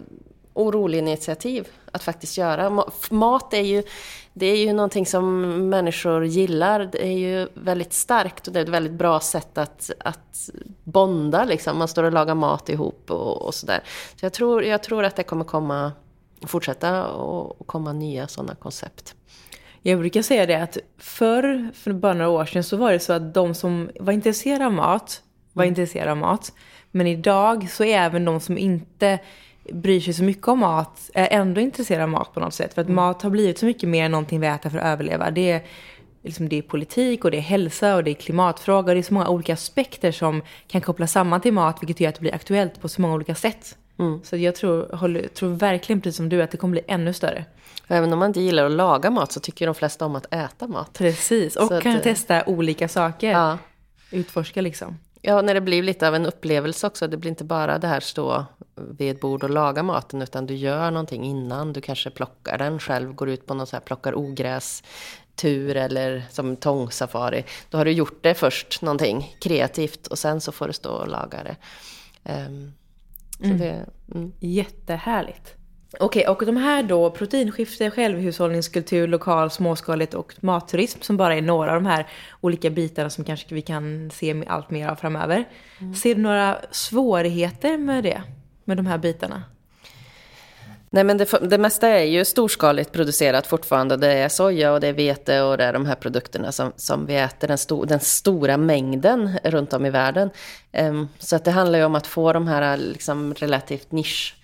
[0.53, 2.83] oroliga initiativ att faktiskt göra.
[3.09, 3.83] Mat är ju,
[4.37, 6.89] det är ju någonting som människor gillar.
[6.91, 10.49] Det är ju väldigt starkt och det är ett väldigt bra sätt att, att
[10.83, 11.77] bonda liksom.
[11.77, 13.79] Man står och lagar mat ihop och, och sådär.
[14.15, 15.91] Så jag tror, jag tror att det kommer komma,
[16.45, 19.15] fortsätta och, komma nya sådana koncept.
[19.81, 23.13] Jag brukar säga det att förr, för bara några år sedan, så var det så
[23.13, 25.21] att de som var intresserade av mat,
[25.53, 26.53] var intresserade av mat.
[26.91, 29.19] Men idag så är även de som inte
[29.73, 32.73] bryr sig så mycket om mat, är ändå intresserade av mat på något sätt.
[32.73, 35.31] För att mat har blivit så mycket mer än någonting vi äter för att överleva.
[35.31, 35.63] Det är,
[36.23, 38.93] liksom, det är politik och det är hälsa och det är klimatfrågor.
[38.93, 42.15] Det är så många olika aspekter som kan kopplas samman till mat, vilket gör att
[42.15, 43.77] det blir aktuellt på så många olika sätt.
[44.23, 47.45] Så jag tror, håller, tror verkligen precis som du att det kommer bli ännu större.
[47.87, 50.67] Även om man inte gillar att laga mat så tycker de flesta om att äta
[50.67, 50.93] mat.
[50.93, 53.31] Precis, och Så att, kan eh, testa olika saker.
[53.31, 53.57] Ja.
[54.11, 54.97] Utforska liksom.
[55.27, 57.07] Ja, när det blir lite av en upplevelse också.
[57.07, 60.55] Det blir inte bara det här stå vid ett bord och laga maten utan du
[60.55, 61.73] gör någonting innan.
[61.73, 64.83] Du kanske plockar den själv, går ut på någon så här plockar ogräs
[65.35, 67.45] tur eller som tångsafari.
[67.69, 71.07] Då har du gjort det först, någonting kreativt och sen så får du stå och
[71.07, 71.55] laga det.
[72.23, 72.73] Ehm,
[73.37, 74.31] så det mm.
[74.39, 75.55] Jättehärligt.
[75.99, 81.69] Okej, och de här då, proteinskifte, självhushållningskultur, lokal, småskaligt och matturism som bara är några
[81.69, 82.07] av de här
[82.41, 85.45] olika bitarna som kanske vi kan se allt mer av framöver.
[86.01, 88.21] Ser du några svårigheter med det?
[88.63, 89.43] Med de här bitarna?
[90.89, 93.97] Nej men det, det mesta är ju storskaligt producerat fortfarande.
[93.97, 97.05] Det är soja och det är vete och det är de här produkterna som, som
[97.05, 100.29] vi äter, den, sto, den stora mängden runt om i världen.
[100.71, 104.35] Ehm, så att det handlar ju om att få de här liksom relativt nisch,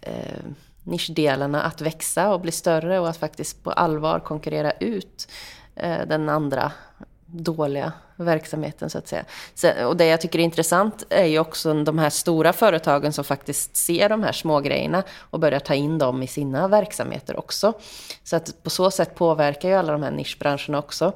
[0.00, 0.44] eh,
[0.82, 5.28] nischdelarna att växa och bli större och att faktiskt på allvar konkurrera ut
[5.76, 6.72] eh, den andra
[7.26, 9.24] dåliga verksamheten så att säga.
[9.54, 13.24] Så, och det jag tycker är intressant är ju också de här stora företagen som
[13.24, 17.72] faktiskt ser de här små grejerna och börjar ta in dem i sina verksamheter också.
[18.24, 21.12] Så att på så sätt påverkar ju alla de här nischbranscherna också.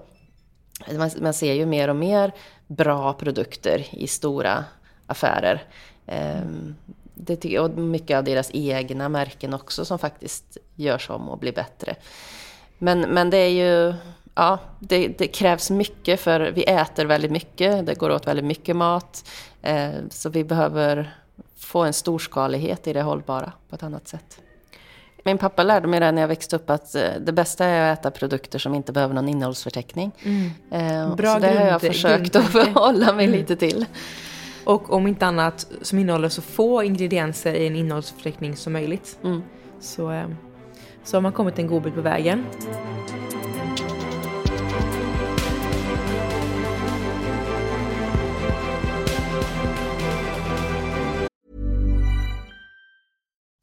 [0.91, 2.33] Man, man ser ju mer och mer
[2.67, 4.65] bra produkter i stora
[5.07, 5.63] affärer.
[6.07, 6.75] Ehm,
[7.15, 11.95] det, och mycket av deras egna märken också som faktiskt görs om och blir bättre.
[12.79, 13.95] Men, men det är ju,
[14.35, 18.77] ja, det, det krävs mycket för vi äter väldigt mycket, det går åt väldigt mycket
[18.77, 19.29] mat.
[19.63, 21.15] Eh, så vi behöver
[21.57, 24.39] få en storskalighet i det hållbara på ett annat sätt.
[25.25, 27.99] Min pappa lärde mig det när jag växte upp att eh, det bästa är att
[27.99, 30.13] äta produkter som inte behöver någon innehållsförteckning.
[30.71, 32.71] Eh, Bra så det har jag grund- försökt att grundtanke.
[32.81, 33.87] hålla mig lite till.
[34.65, 39.19] Och om inte annat som innehåller så få ingredienser i en innehållsförteckning som möjligt.
[39.25, 39.43] Mm.
[39.81, 40.29] Så, eh,
[41.05, 42.45] så har man kommit en god bit på vägen.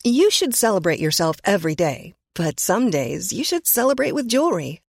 [0.06, 4.80] You should celebrate yourself every day, but some days you should celebrate with jewelry.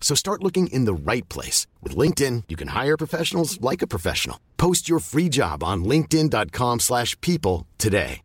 [0.00, 1.66] So start looking in the right place.
[1.82, 4.38] With LinkedIn, you can hire professionals like a professional.
[4.56, 8.22] Post your free job on linkedin.com slash people today.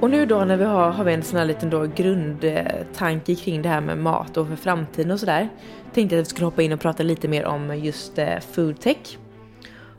[0.00, 3.62] Och nu då när vi har, har vi en sån här liten då grundtanke kring
[3.62, 5.48] det här med mat och för framtiden och sådär.
[5.94, 9.18] Tänkte jag att vi skulle hoppa in och prata lite mer om just eh, foodtech.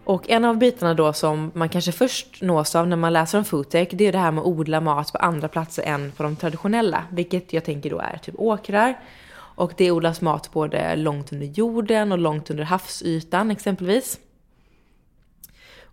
[0.03, 3.45] Och en av bitarna då som man kanske först nås av när man läser om
[3.45, 6.35] foodtech, det är det här med att odla mat på andra platser än på de
[6.35, 7.03] traditionella.
[7.11, 8.99] Vilket jag tänker då är typ åkrar.
[9.33, 14.19] Och det odlas mat både långt under jorden och långt under havsytan exempelvis.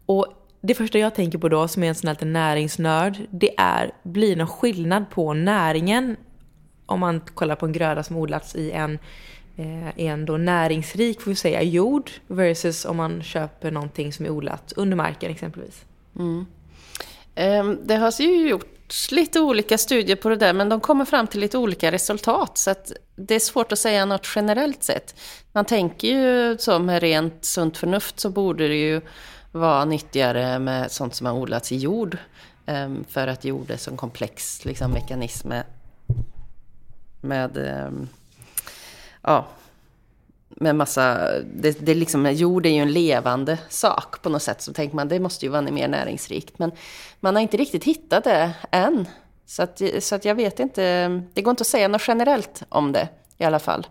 [0.07, 0.27] Och
[0.61, 3.91] det första jag tänker på då, som är en sån här liten näringsnörd, det är,
[4.03, 6.17] blir det någon skillnad på näringen
[6.89, 8.99] om man kollar på en gröda som odlats i en,
[9.59, 14.31] Eh, är ändå näringsrik, får vi säga, jord versus om man köper någonting som är
[14.31, 15.85] odlat under marken exempelvis?
[16.17, 16.47] Mm.
[17.35, 21.27] Ehm, det har ju gjorts lite olika studier på det där, men de kommer fram
[21.27, 22.59] till lite olika resultat.
[22.59, 25.15] Så att det är svårt att säga något generellt sett.
[25.53, 29.01] Man tänker ju så med rent sunt förnuft så borde det ju
[29.53, 32.17] vara nyttigare med sånt som har odlats i jord.
[32.67, 35.65] Ehm, för att jord är så komplex liksom, mekanism med,
[37.21, 38.09] med ehm,
[39.29, 39.45] ja,
[40.49, 44.63] med massa, det, det liksom, jord är ju en levande sak på något sätt.
[44.63, 46.59] Så tänker man det måste ju vara mer näringsrikt.
[46.59, 46.73] Men
[47.21, 49.09] man har inte riktigt hittat det än.
[49.47, 52.93] Så att, så att jag vet inte, det går inte att säga något generellt om
[52.93, 53.87] det i alla fall.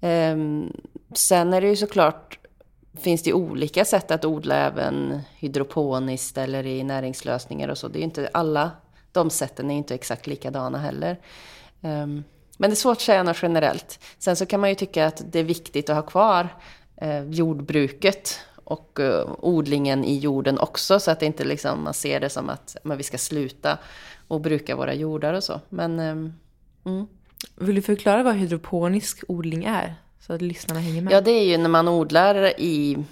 [0.00, 0.72] Um,
[1.14, 2.38] sen är det ju såklart
[3.00, 7.88] finns det olika sätt att odla även hydroponiskt eller i näringslösningar och så.
[7.88, 8.70] Det är inte alla
[9.12, 11.20] de sätten är inte exakt likadana heller.
[11.80, 12.24] Um,
[12.62, 13.98] men det är svårt att säga något generellt.
[14.18, 16.48] Sen så kan man ju tycka att det är viktigt att ha kvar
[16.96, 22.20] eh, jordbruket och uh, odlingen i jorden också så att det inte liksom, man ser
[22.20, 23.78] det som att men vi ska sluta
[24.28, 25.60] och bruka våra jordar och så.
[25.68, 26.34] Men, um,
[26.84, 27.06] mm.
[27.56, 29.94] Vill du förklara vad hydroponisk odling är?
[30.20, 31.12] Så att lyssnarna hänger med.
[31.12, 33.04] Ja, det är ju när man odlar i,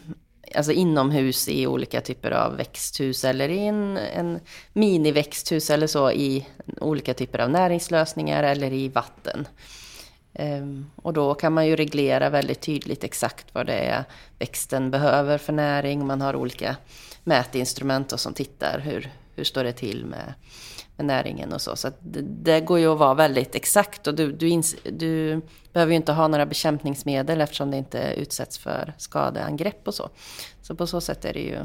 [0.54, 4.40] alltså inomhus i olika typer av växthus eller i en, en
[4.72, 6.46] miniväxthus eller så i
[6.80, 9.46] olika typer av näringslösningar eller i vatten.
[10.32, 14.04] Um, och då kan man ju reglera väldigt tydligt exakt vad det är
[14.38, 16.06] växten behöver för näring.
[16.06, 16.76] Man har olika
[17.24, 20.34] mätinstrument och som tittar hur, hur står det till med,
[21.00, 21.76] med näringen och så.
[21.76, 25.40] Så det, det, går ju att vara väldigt exakt och du, du, du
[25.72, 30.08] behöver ju inte ha några bekämpningsmedel eftersom det inte utsätts för skadeangrepp och så.
[30.62, 31.58] Så på så sätt är det ju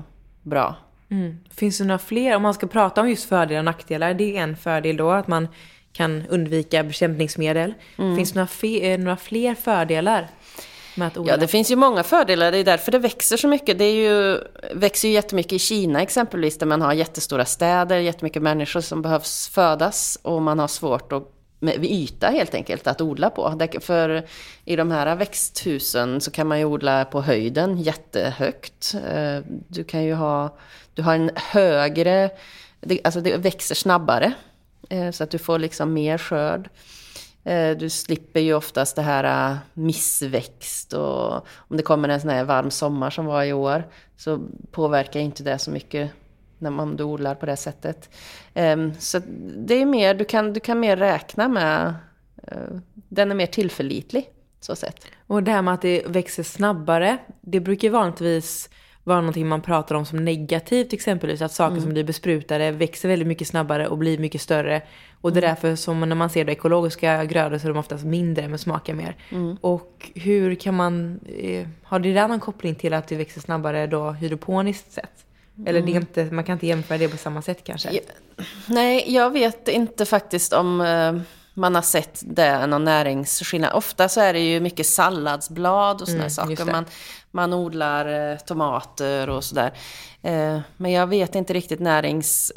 [0.44, 0.76] bra.
[1.10, 1.38] Mm.
[1.52, 4.44] Finns det några fler, om man ska prata om just fördelar och nackdelar, det är
[4.44, 5.48] en fördel då att man
[5.94, 7.74] kan undvika bekämpningsmedel.
[7.98, 8.16] Mm.
[8.16, 10.28] Finns det några, eh, några fler fördelar?
[10.96, 11.32] Med att odla?
[11.32, 12.52] Ja, det finns ju många fördelar.
[12.52, 13.78] Det är därför det växer så mycket.
[13.78, 14.40] Det är ju,
[14.74, 19.48] växer ju jättemycket i Kina exempelvis, där man har jättestora städer, jättemycket människor som behövs
[19.48, 23.68] födas och man har svårt att med yta helt enkelt att odla på.
[23.82, 24.26] För
[24.66, 28.96] i de här växthusen så kan man ju odla på höjden jättehögt.
[29.10, 30.58] Eh, du kan ju ha,
[30.94, 32.30] du har en högre,
[33.04, 34.34] alltså det växer snabbare.
[34.90, 36.70] Eh, så att du får liksom mer skörd.
[37.46, 42.44] Eh, du slipper ju oftast det här missväxt och om det kommer en sån här
[42.44, 43.84] varm sommar som var i år
[44.18, 46.12] så påverkar inte det så mycket
[46.58, 48.10] när man odlar på det sättet.
[48.54, 49.22] Ehm, så
[49.58, 51.94] det är mer, du kan, du kan mer räkna med,
[52.48, 54.30] eh, den är mer tillförlitlig
[54.60, 55.06] så sett.
[55.28, 58.70] Och det här med att det växer snabbare, det brukar vanligtvis
[59.04, 61.42] vara någonting man pratar om som negativt exempelvis.
[61.42, 61.82] Att saker mm.
[61.82, 64.82] som blir besprutade växer väldigt mycket snabbare och blir mycket större.
[65.26, 68.04] Och det är därför som när man ser det ekologiska grödor så är de oftast
[68.06, 69.16] mindre men smakar mer.
[69.32, 69.58] Mm.
[69.62, 73.88] Och hur kan man, eh, har det där någon koppling till att det växer snabbare
[73.88, 75.26] då hydroponiskt sett?
[75.66, 75.98] Eller det är mm.
[75.98, 77.90] inte, man kan inte jämföra det på samma sätt kanske?
[77.92, 78.02] Ja,
[78.68, 81.16] nej, jag vet inte faktiskt om, eh,
[81.54, 83.74] man har sett det, någon näringsskillnad.
[83.74, 86.66] Ofta så är det ju mycket salladsblad och sådana Mm, saker.
[86.66, 86.72] det.
[86.72, 86.86] Man,
[87.32, 89.72] man odlar eh, tomater och sådär.
[90.78, 92.52] Men jag vet inte riktigt närings...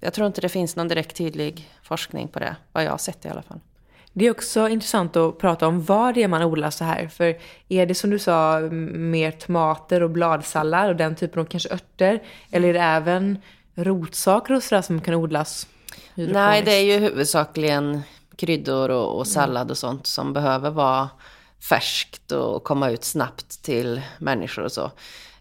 [0.00, 3.24] Jag tror inte det finns någon direkt tydlig forskning på det, vad jag har sett
[3.24, 3.60] i alla fall.
[4.12, 7.08] Det är också intressant att prata om vad det är man odlar så här.
[7.08, 8.60] För är det som du sa
[8.92, 12.22] mer tomater och bladsallad och den typen av kanske örter?
[12.50, 13.38] Eller är det även
[13.74, 15.66] rotsaker och sådär som kan odlas?
[16.14, 18.02] Nej, det är ju huvudsakligen
[18.36, 21.08] kryddor och, och sallad och sånt som behöver vara
[21.68, 24.90] färskt och komma ut snabbt till människor och så.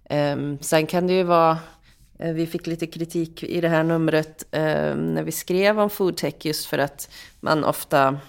[0.10, 1.58] Ehm, sen kan det ju vara,
[2.20, 6.46] Eh, vi fick lite kritik i det här numret eh, när vi skrev om foodtech
[6.46, 8.20] just för att man ofta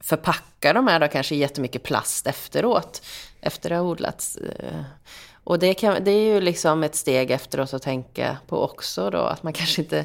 [0.00, 3.02] förpackar de här då kanske jättemycket plast efteråt,
[3.40, 4.36] efter det har odlats.
[4.36, 4.82] Eh,
[5.44, 9.18] och det, kan, det är ju liksom ett steg efteråt att tänka på också då,
[9.18, 10.04] att man kanske inte,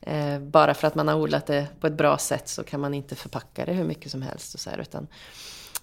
[0.00, 2.94] eh, bara för att man har odlat det på ett bra sätt så kan man
[2.94, 5.06] inte förpacka det hur mycket som helst och så här, utan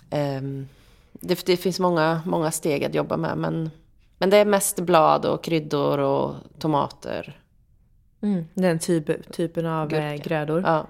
[0.09, 0.41] eh,
[1.11, 3.71] det, det finns många, många steg att jobba med, men,
[4.17, 7.41] men det är mest blad och kryddor och tomater.
[8.21, 10.13] Mm, den typ, typen av Gurka.
[10.13, 10.61] eh, grödor.
[10.65, 10.87] Ja.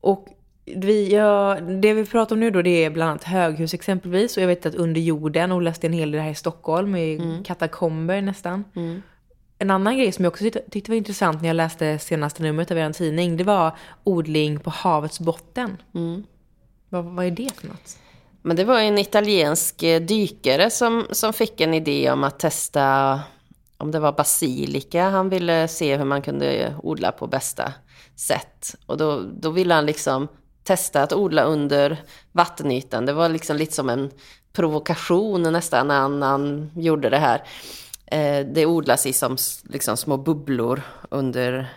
[0.00, 0.28] Och
[0.64, 4.36] vi, ja, det vi pratar om nu då det är bland annat höghus exempelvis.
[4.36, 7.40] Och jag vet att under jorden odlas det en hel del här i Stockholm i
[7.44, 8.64] katakomber nästan.
[9.58, 12.78] En annan grej som jag också tyckte, var intressant när jag läste senaste numret av
[12.78, 13.36] er tidning.
[13.36, 13.72] Det var
[14.04, 15.76] odling på havets botten.
[16.88, 17.98] Vad, vad är det för något?
[18.42, 23.20] Men det var en italiensk eh, dykare som, som fick en idé om att testa
[23.78, 25.08] om det var basilika.
[25.08, 27.72] Han ville se hur man kunde eh, odla på bästa
[28.16, 28.74] sätt.
[28.86, 30.28] Och då, då ville han liksom
[30.64, 33.06] testa att odla under vattenytan.
[33.06, 34.10] Det var liksom lite som en
[34.52, 37.42] provokation nästan när han, han gjorde det här.
[38.06, 41.72] Eh, det odlas i som liksom små bubblor under,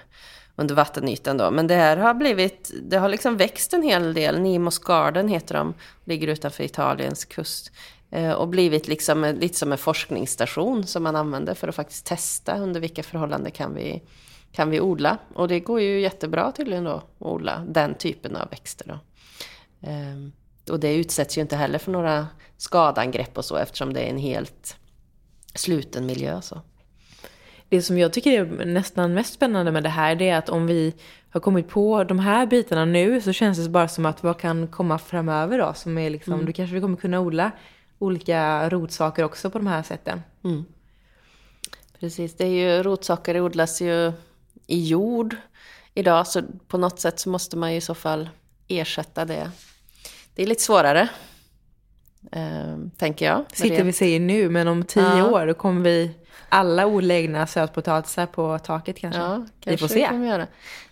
[0.56, 1.52] under vattenytan då.
[1.52, 4.40] Men det här har blivit, det har liksom växt en hel del.
[4.40, 7.72] Nimos Garden heter de, ligger utanför Italiens kust.
[8.14, 12.06] Eh, och blivit liksom eh, lite som en forskningsstation som man använder för att faktiskt
[12.06, 14.04] testa under vilka förhållanden kan vi,
[14.52, 15.18] kan vi odla.
[15.34, 19.00] Och det går ju jättebra tydligen då att odla den typen av växter då.
[19.88, 20.32] Ehm,
[20.70, 24.18] och det utsätts ju inte heller för några skadangrepp och så eftersom det är en
[24.18, 24.76] helt
[25.56, 26.42] sluten miljö.
[26.42, 26.62] Så.
[27.74, 30.68] Det som jag tycker är nästan mest spännande med det här det är att om
[30.68, 30.94] vi
[31.30, 34.68] har kommit på de här bitarna nu så känns det bara som att vad kan
[34.68, 35.74] komma framöver då?
[35.74, 37.52] Som är liksom, du kanske vi kommer kunna odla
[38.00, 40.22] olika rotsaker också på de här sätten.
[42.00, 44.12] Precis, det är ju, rotsaker odlas ju
[44.68, 45.36] i jord
[45.94, 48.30] idag så på något sätt så måste man ju i så fall
[48.68, 49.52] ersätta det.
[50.36, 51.10] Det är lite svårare,
[52.32, 53.46] eh, tänker jag.
[53.54, 55.32] Sitter vi säger nu men om tio Ja.
[55.32, 56.12] år då kommer vi
[56.54, 59.22] alla odla egna sötpotatisar på taket kanske.
[59.22, 60.18] Ja, vi kanske får det se.
[60.18, 60.48] vi göra.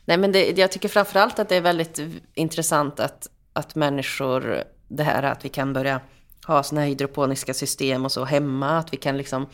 [0.06, 2.00] Nej, men det, jag tycker framförallt att det är väldigt
[2.34, 6.02] intressant att, att människor, det här att vi kan börja
[6.48, 9.48] ha såna här hydroponiska system och så hemma, att vi kan liksom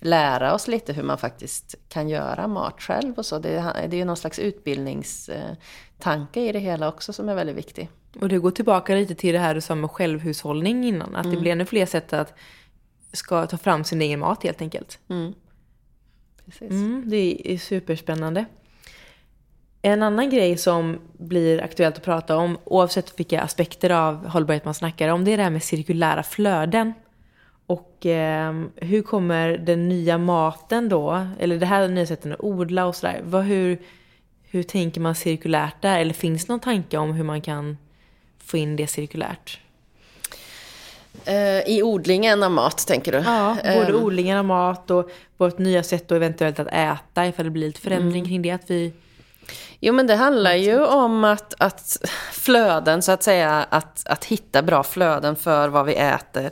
[0.00, 3.38] lära oss lite hur man faktiskt kan göra mat själv och så.
[3.38, 7.56] Det, är- det är ju någon slags utbildningstanke i det hela också som är väldigt
[7.56, 7.88] viktig.
[8.20, 11.16] Och det går tillbaka lite till det här du sa med självhushållning innan.
[11.16, 12.34] Att det blir ännu fler sätt att
[13.12, 14.98] ska ta fram sin egen mat helt enkelt.
[16.50, 16.70] Precis.
[16.70, 18.44] Mm, det är superspännande.
[19.82, 24.74] En annan grej som blir aktuellt att prata om, oavsett vilka aspekter av hållbarhet man
[24.74, 26.92] snackar om, det är det här med cirkulära flöden.
[27.66, 32.86] Och eh, hur kommer den nya maten då, eller det här nya sättet att odla
[32.86, 33.78] och sådär, hur,
[34.42, 35.98] hur tänker man cirkulärt där?
[35.98, 37.76] Eller finns det någon tanke om hur man kan
[38.38, 39.60] få in det cirkulärt?
[41.24, 43.18] Eh, I odlingen av mat, tänker du?
[43.18, 47.44] Ja, både Ehm, odlingen av mat och vårt nya sätt och eventuellt att äta ifall
[47.44, 48.50] det blir lite förändring kring det.
[48.50, 48.92] Att vi
[49.80, 51.98] Jo, men det handlar ju om att, att
[52.32, 56.50] flöden, så att säga, att, att hitta bra flöden för vad vi äter.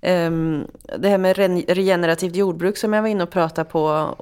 [0.00, 0.66] Ehm,
[0.98, 1.36] det här med
[1.68, 4.14] regenerativt jordbruk som jag var inne och pratade på,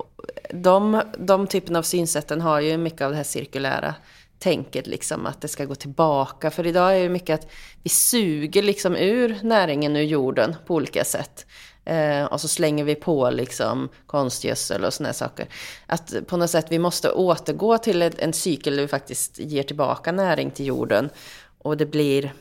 [0.51, 3.94] de, de typen av synsätten har ju mycket av det här cirkulära
[4.38, 6.51] tänket, liksom att det ska gå tillbaka.
[6.51, 7.51] För idag är det mycket att
[7.83, 11.46] vi suger liksom ur näringen ur jorden på olika sätt.
[11.85, 15.49] Eh, och så slänger vi på liksom konstgödsel och såna här saker.
[15.87, 19.62] Att på något sätt vi måste återgå till en, en cykel där vi faktiskt ger
[19.62, 21.11] tillbaka näring till jorden.
[21.59, 22.33] Och det blir...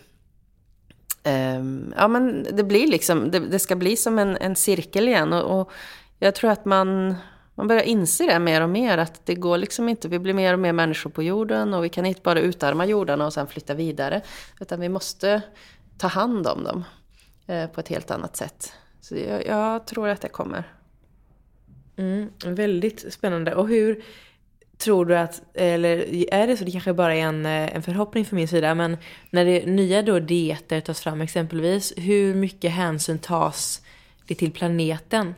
[1.24, 1.64] Eh,
[1.98, 5.34] ja men det blir liksom, det, det ska bli som en, en cirkel igen.
[5.34, 5.72] Och, och
[6.20, 7.16] jag tror att man,
[7.56, 8.98] man börjar inse det mer och mer.
[8.98, 11.74] Att det går liksom inte, vi blir mer och mer människor på jorden.
[11.74, 14.22] Och vi kan inte bara utarma jordarna och sen flytta vidare.
[14.60, 15.42] Utan vi måste
[15.98, 16.84] ta hand om dem
[17.48, 18.74] eh, på ett helt annat sätt.
[19.02, 20.64] Så jag, jag tror att det kommer.
[21.98, 23.56] Mm, väldigt spännande.
[23.56, 24.04] Och hur
[24.78, 28.26] Tror du att, eller är det så, det kanske bara är en, eh, en förhoppning
[28.26, 28.98] från min sida, men
[29.30, 33.82] när det nya då dieter tas fram exempelvis, hur mycket hänsyn tas
[34.28, 35.34] det till planeten?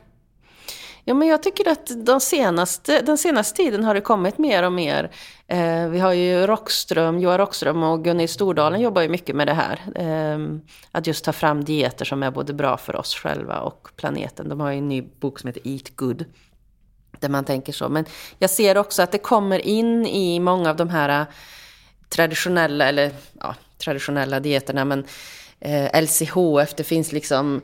[1.09, 4.73] Ja, men jag tycker att de senaste, den senaste tiden har det kommit mer och
[4.73, 5.11] mer.
[5.47, 9.53] Eh, vi har ju Rockström, Johan Rockström och Gunhild Stordalen jobbar ju mycket med det
[9.53, 9.79] här.
[9.95, 10.39] Eh,
[10.91, 14.49] att just ta fram dieter som är både bra för oss själva och planeten.
[14.49, 16.25] De har ju en ny bok som heter Eat Good.
[17.19, 17.89] Där man tänker så.
[17.89, 18.05] Men
[18.39, 21.27] jag ser också att det kommer in i många av de här eh,
[22.09, 25.05] traditionella, eller ja, traditionella dieterna, men
[25.59, 27.61] eh, LCHF, det finns liksom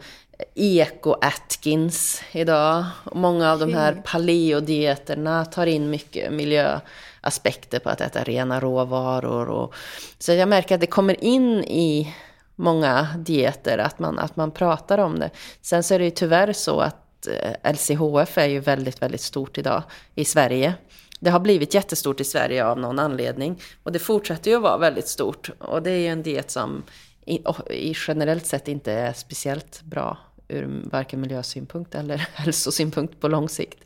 [0.56, 2.86] Eko-Atkins idag.
[3.04, 9.50] Och många av de här paleodieterna tar in mycket miljöaspekter på att äta rena råvaror.
[9.50, 9.76] Och,
[10.20, 12.16] så jag märker att det kommer in i
[12.56, 15.30] många dieter, att man, att man pratar om det.
[15.62, 19.58] Sen så är det ju tyvärr så att eh, LCHF är ju väldigt, väldigt stort
[19.58, 19.84] idag
[20.16, 20.74] i Sverige.
[21.20, 23.62] Det har blivit jättestort i Sverige av någon anledning.
[23.84, 25.50] Och det fortsätter ju att vara väldigt stort.
[25.60, 26.84] Och det är ju en diet som
[27.26, 30.18] i, generellt sett inte är speciellt bra
[30.48, 33.80] ur varken miljösynpunkt eller hälsosynpunkt på lång sikt.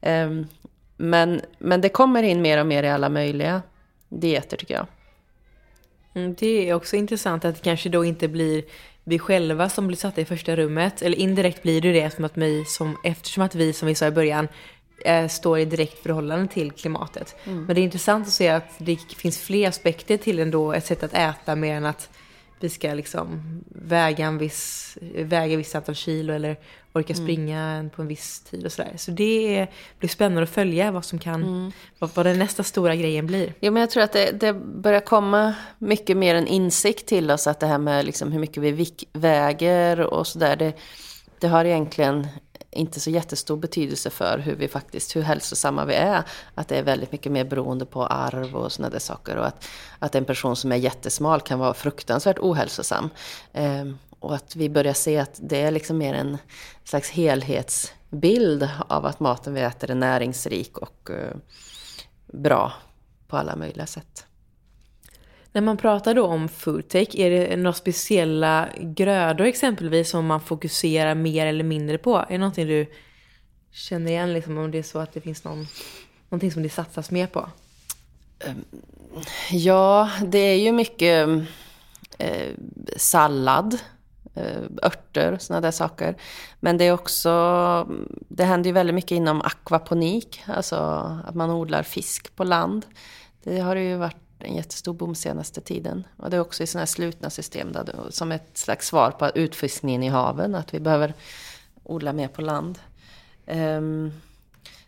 [0.00, 0.46] Um,
[0.96, 3.62] men, men det kommer in mer och mer i alla möjliga
[4.08, 4.86] dieter tycker jag.
[6.14, 8.64] Mm, det är också intressant att det kanske då inte blir
[9.04, 11.02] vi själva som blir satta i första rummet.
[11.02, 14.06] Eller indirekt blir det det eftersom att vi, som, eftersom att vi som vi sa
[14.06, 14.48] i början
[15.04, 17.36] eh, står i direkt förhållande till klimatet.
[17.44, 17.64] Mm.
[17.64, 21.02] Men det är intressant att se att det finns fler aspekter till ändå ett sätt
[21.02, 22.10] att äta mer än att
[22.60, 26.56] vi ska liksom väga en viss, väga viss antal kilo eller
[26.92, 27.24] orka mm.
[27.24, 28.92] springa på en viss tid och sådär.
[28.96, 29.66] Så det
[29.98, 31.72] blir spännande att följa vad som kan, mm.
[31.98, 33.54] vad, vad den nästa stora grejen blir.
[33.60, 37.46] Jo men jag tror att det, det, börjar komma mycket mer en insikt till oss
[37.46, 40.72] att det här med liksom hur mycket vi väger och sådär, det,
[41.38, 42.26] det har egentligen
[42.74, 46.22] inte så jättestor betydelse för hur vi faktiskt, hur hälsosamma vi är.
[46.54, 49.36] Att det är väldigt mycket mer beroende på arv och sådana där saker.
[49.36, 49.64] Och att,
[49.98, 53.10] att en person som är jättesmal kan vara fruktansvärt ohälsosam.
[53.52, 56.38] Ehm, och att vi börjar se att det är liksom mer en
[56.84, 61.36] slags helhetsbild av att maten vi äter är näringsrik och eh,
[62.26, 62.72] bra
[63.28, 64.26] på alla möjliga sätt.
[65.54, 71.14] När man pratar då om foodtech, är det några speciella grödor exempelvis som man fokuserar
[71.14, 72.16] mer eller mindre på?
[72.16, 72.86] Är det någonting du
[73.72, 75.66] känner igen, liksom, om det är så att det finns någon,
[76.28, 77.48] någonting som det satsas mer på?
[78.38, 78.64] Ehm,
[79.50, 81.28] ja, det är ju mycket
[82.18, 82.52] eh,
[82.96, 83.78] sallad,
[84.34, 86.16] eh, örter, sådana där saker.
[86.60, 87.88] Men det är också,
[88.28, 90.76] det händer ju väldigt mycket inom akvaponik, alltså
[91.24, 92.86] att man odlar fisk på land.
[93.42, 96.04] Det har det ju varit en jättestor boom senaste tiden.
[96.16, 99.30] Och det är också i sådana här slutna system då, som ett slags svar på
[99.34, 101.14] utfiskningen i haven, att vi behöver
[101.82, 102.78] odla mer på land.
[103.46, 104.12] Um,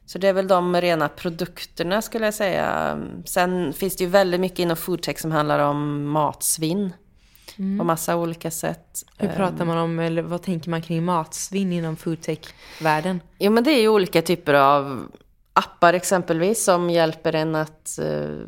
[0.07, 2.99] så det är väl de rena produkterna skulle jag säga.
[3.25, 6.93] Sen finns det ju väldigt mycket inom foodtech som handlar om matsvinn.
[7.59, 7.79] Mm.
[7.79, 9.05] På massa olika sätt.
[9.19, 13.21] Hur pratar man om, eller vad tänker man kring matsvinn inom foodtech-världen?
[13.39, 15.09] Jo men det är ju olika typer av
[15.53, 18.41] appar exempelvis som hjälper en att uh,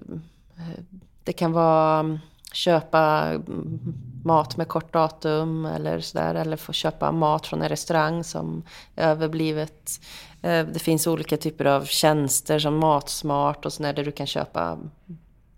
[0.59, 0.83] Eh,
[1.25, 2.19] det kan vara mm,
[2.53, 3.79] köpa mm,
[4.25, 6.35] mat med kort datum eller sådär.
[6.35, 8.63] Eller få köpa mat från en restaurang som
[8.97, 10.01] är överblivet.
[10.43, 14.63] Eh, det finns olika typer av tjänster som Matsmart och sådär där du kan köpa
[14.63, 14.91] mm,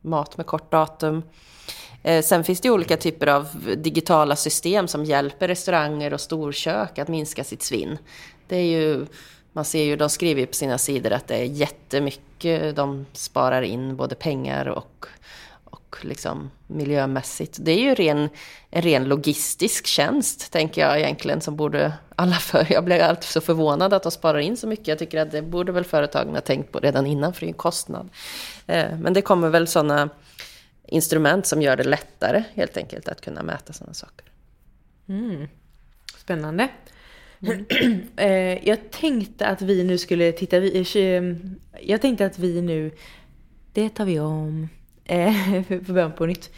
[0.00, 1.22] mat med kort datum.
[2.02, 7.08] Eh, sen finns det olika typer av digitala system som hjälper restauranger och storkök att
[7.08, 7.98] minska sitt svinn.
[8.48, 9.06] Det är ju,
[9.52, 13.62] man ser ju, de skriver ju på sina sidor att det är jättemycket de sparar
[13.62, 15.06] in, både pengar och
[15.90, 17.58] och liksom miljömässigt.
[17.60, 18.28] Det är ju ren,
[18.70, 22.66] en ren logistisk tjänst, tänker jag egentligen, som borde alla för.
[22.72, 24.88] Jag blir alltid så förvånad att de sparar in så mycket.
[24.88, 27.48] Jag tycker att det borde väl företagen ha tänkt på redan innan, för det är
[27.48, 28.08] en kostnad.
[28.66, 30.08] Eh, men det kommer väl sådana
[30.86, 34.26] instrument som gör det lättare, helt enkelt, att kunna mäta sådana saker.
[35.08, 35.48] Mm.
[36.18, 36.68] Spännande.
[37.42, 37.64] Mm.
[38.16, 40.56] Eh, jag tänkte att vi nu skulle titta...
[40.56, 42.90] Eh, mm, jag tänkte att vi nu...
[43.72, 44.68] Det tar vi om
[45.04, 45.32] eh,
[45.68, 46.50] för början på nytt.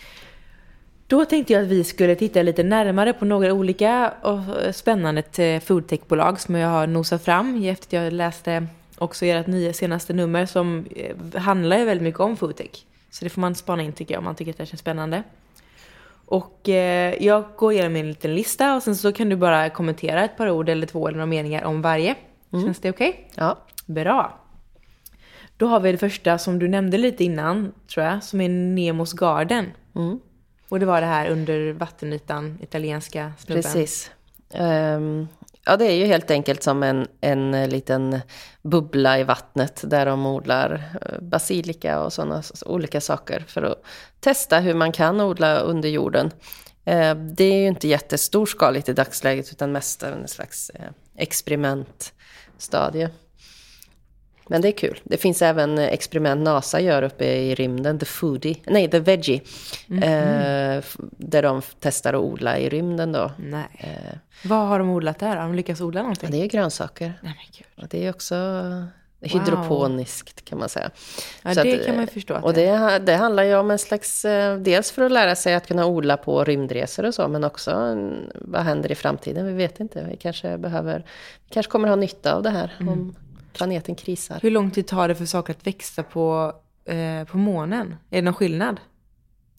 [1.06, 5.22] Då tänkte jag att vi skulle titta lite närmare på några olika och eh, spännande
[5.38, 8.66] eh, foodtechbolag som jag har nosat fram efter att jag läste
[8.98, 10.86] också ert nya senaste nummer som
[11.34, 12.86] handlar handlar väldigt mycket om foodtech.
[13.10, 15.22] Så det får man spana in tycker jag om man tycker att det känns spännande.
[16.26, 20.24] Och eh, jag går igenom en liten lista och sen så kan du bara kommentera
[20.24, 22.14] ett par ord eller två eller några meningar om varje.
[22.52, 22.64] Mm.
[22.64, 23.08] Känns det okej?
[23.08, 23.24] Okay?
[23.34, 23.58] Ja.
[23.86, 24.38] Bra.
[25.56, 29.12] Då har vi det första som du nämnde lite innan, tror jag, som är Nemos
[29.12, 29.66] Garden.
[29.94, 30.20] Mm.
[30.68, 33.62] Och det var det här under vattenytan, italienska snubben.
[33.62, 34.10] Precis.
[34.50, 35.28] Ehm,
[35.66, 38.20] ja, det är ju helt enkelt som en, en liten
[38.62, 43.84] bubbla i vattnet där de odlar eh, basilika och sådana olika saker för att
[44.20, 46.30] testa hur man kan odla under jorden.
[46.84, 53.10] Eh, det är ju inte jättestorskaligt i dagsläget utan mest en slags eh, experimentstadie.
[54.52, 55.00] Men det är kul.
[55.04, 59.40] Det finns även experiment NASA gör uppe i rymden, The Foodie, nej The Veggie.
[59.90, 60.76] Mm -hmm.
[60.76, 63.30] eh, där de testar att odla i rymden då.
[63.38, 63.66] Nej.
[63.78, 65.36] Eh, Vad har de odlat där?
[65.36, 66.30] Har de lyckats odla någonting?
[66.30, 67.12] Det är grönsaker.
[67.22, 67.84] Nej, men gud.
[67.84, 68.34] Och det är också
[69.20, 70.44] hydroponiskt wow.
[70.44, 70.90] kan man säga.
[71.42, 72.38] Ja, Så det att, kan man förstå.
[72.42, 75.66] och det, det handlar ju om en slags, eh, dels för att lära sig att
[75.66, 77.96] kunna odla på rymdresor och så, men också
[78.34, 79.46] vad händer i framtiden?
[79.46, 80.06] Vi vet inte.
[80.10, 80.98] Vi kanske behöver,
[81.48, 82.76] vi kanske kommer ha nytta av det här.
[82.80, 82.92] Mm.
[82.92, 83.14] Om,
[83.52, 84.38] planeten krisar.
[84.42, 86.52] Hur lång tid tar det för saker att växa på,
[86.84, 87.94] eh, på månen?
[88.10, 88.80] Är det någon skillnad?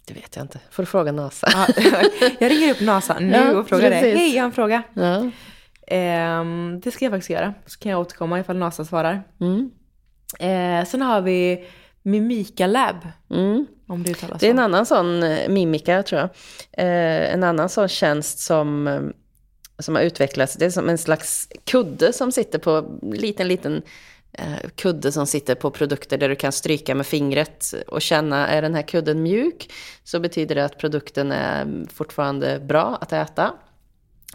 [0.05, 0.59] Det vet jag inte.
[0.71, 1.47] Får du fråga NASA.
[1.53, 1.67] Ja,
[2.39, 4.13] jag ringer upp NASA nu ja, och frågar precis.
[4.13, 4.19] det.
[4.19, 4.83] Hej, jag har en fråga.
[4.93, 5.17] Ja.
[5.95, 6.45] Eh,
[6.83, 7.53] det ska jag faktiskt göra.
[7.65, 9.23] Så kan jag återkomma ifall NASA svarar.
[9.41, 9.71] Mm.
[10.39, 11.65] Eh, sen har vi
[12.03, 13.07] Mimika Lab.
[13.29, 13.65] Mm.
[13.87, 16.29] Om det uttalas Det är en annan sån, eh, Mimika tror jag.
[16.71, 19.01] Eh, en annan sån tjänst som eh,
[19.79, 20.53] som har utvecklats.
[20.53, 23.81] Det är som en slags kudde som sitter på, liten, liten
[24.31, 28.61] eh, kudde som sitter på produkter där du kan stryka med fingret och känna, är
[28.61, 29.71] den här kudden mjuk
[30.03, 33.53] så betyder det att produkten är fortfarande bra att äta.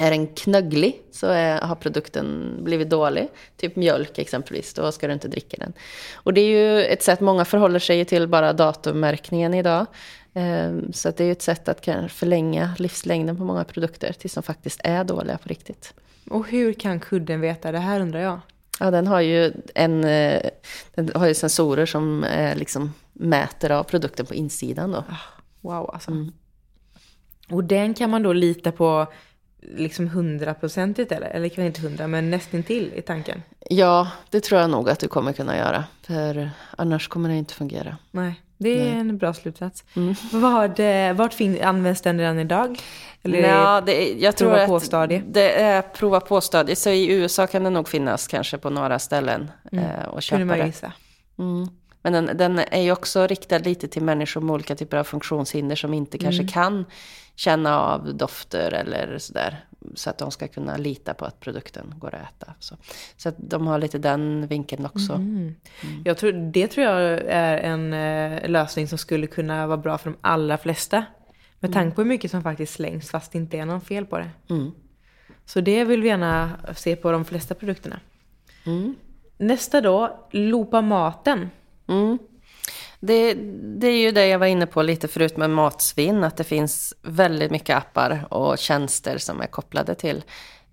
[0.00, 5.12] Är den knögglig så är, har produkten blivit dålig, typ mjölk exempelvis, då ska du
[5.12, 5.72] inte dricka den.
[6.14, 9.86] Och det är ju ett sätt, många förhåller sig till bara datummärkningen idag.
[10.38, 14.80] Ehm, så det är ett sätt att förlänga livslängden på många produkter tills de faktiskt
[14.84, 15.94] är dåliga på riktigt.
[16.30, 18.40] Och hur kan kudden veta det här undrar jag?
[18.80, 20.42] Ja, den har ju, en, eh,
[20.94, 22.26] den har ju sensorer som
[22.56, 24.92] liksom mäter av produkten på insidan.
[24.92, 24.98] Då.
[24.98, 25.16] Ah,
[25.60, 26.10] wow, alltså.
[26.10, 26.32] Mm.
[27.50, 29.06] Och den kan man då lita på
[29.60, 31.28] liksom hundraprocentigt eller?
[31.28, 33.42] Eller kanske inte hundra, men nästintill i tanken?
[33.70, 35.84] Ja, det tror jag nog att du kommer kunna göra.
[36.02, 37.96] För annars kommer det inte fungera.
[38.10, 38.40] Nej.
[38.58, 38.98] Det är Nej.
[38.98, 39.84] en bra slutsats.
[39.96, 40.14] Mm.
[40.32, 40.80] Vad,
[41.16, 42.78] vart fin, används den redan idag?
[43.22, 45.22] Eller ja, det, jag tror prova på-stadie?
[45.26, 46.76] Det är prova på-stadie.
[46.76, 49.84] Så i USA kan det nog finnas kanske på några ställen mm.
[49.84, 50.92] eh, och köpa Kunde man gissa.
[51.38, 51.68] Mm.
[52.02, 55.76] Men den, den, är ju också riktad lite till människor med olika typer av funktionshinder
[55.76, 56.52] som inte kanske mm.
[56.52, 56.84] kan
[57.36, 59.64] känna av dofter eller sådär.
[59.94, 62.54] Så att de ska kunna lita på att produkten går att äta.
[62.58, 62.76] Så,
[63.16, 65.12] så att de har lite den vinkeln också.
[65.12, 65.54] Mm.
[65.82, 66.02] Mm.
[66.04, 70.10] Jag tror, det tror jag är en eh, lösning som skulle kunna vara bra för
[70.10, 71.04] de allra flesta.
[71.60, 74.18] Med tanke på hur mycket som faktiskt slängs fast det inte är någon fel på
[74.18, 74.30] det.
[74.50, 74.70] Mm.
[75.44, 78.00] Så det vill vi gärna se på de flesta produkterna.
[78.66, 78.94] Mm.
[79.38, 81.50] Nästa då, Lopa maten.
[83.00, 83.34] Det,
[83.80, 86.94] det, är ju det jag var inne på lite förut med matsvinn, att det finns
[87.02, 90.24] väldigt mycket appar och tjänster som är kopplade till,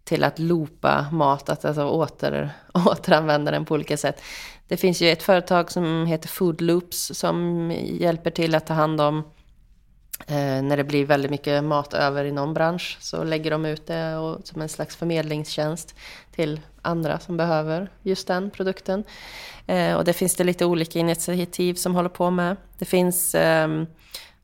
[0.04, 4.22] till att loopa mat, att alltså åter, återanvända den på olika sätt.
[4.68, 9.02] Det finns ju ett företag som heter Food Loops som hjälper till att ta hand
[9.02, 9.24] om eh,
[10.28, 13.88] Eh, när det blir väldigt mycket mat över i någon bransch så lägger de ut
[13.88, 15.96] det och, som en slags förmedlingstjänst
[16.32, 19.04] till andra som behöver just den produkten.
[19.68, 22.58] Eh, och det finns det lite olika initiativ som håller på med.
[22.78, 23.68] Det finns eh,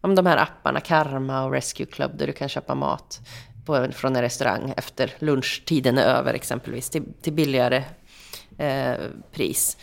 [0.01, 3.19] om de här apparna Karma och Rescue Club där du kan köpa mat
[3.65, 7.84] på, från en restaurang efter lunchtiden är över exempelvis till, till billigare
[8.57, 8.95] eh,
[9.32, 9.78] pris.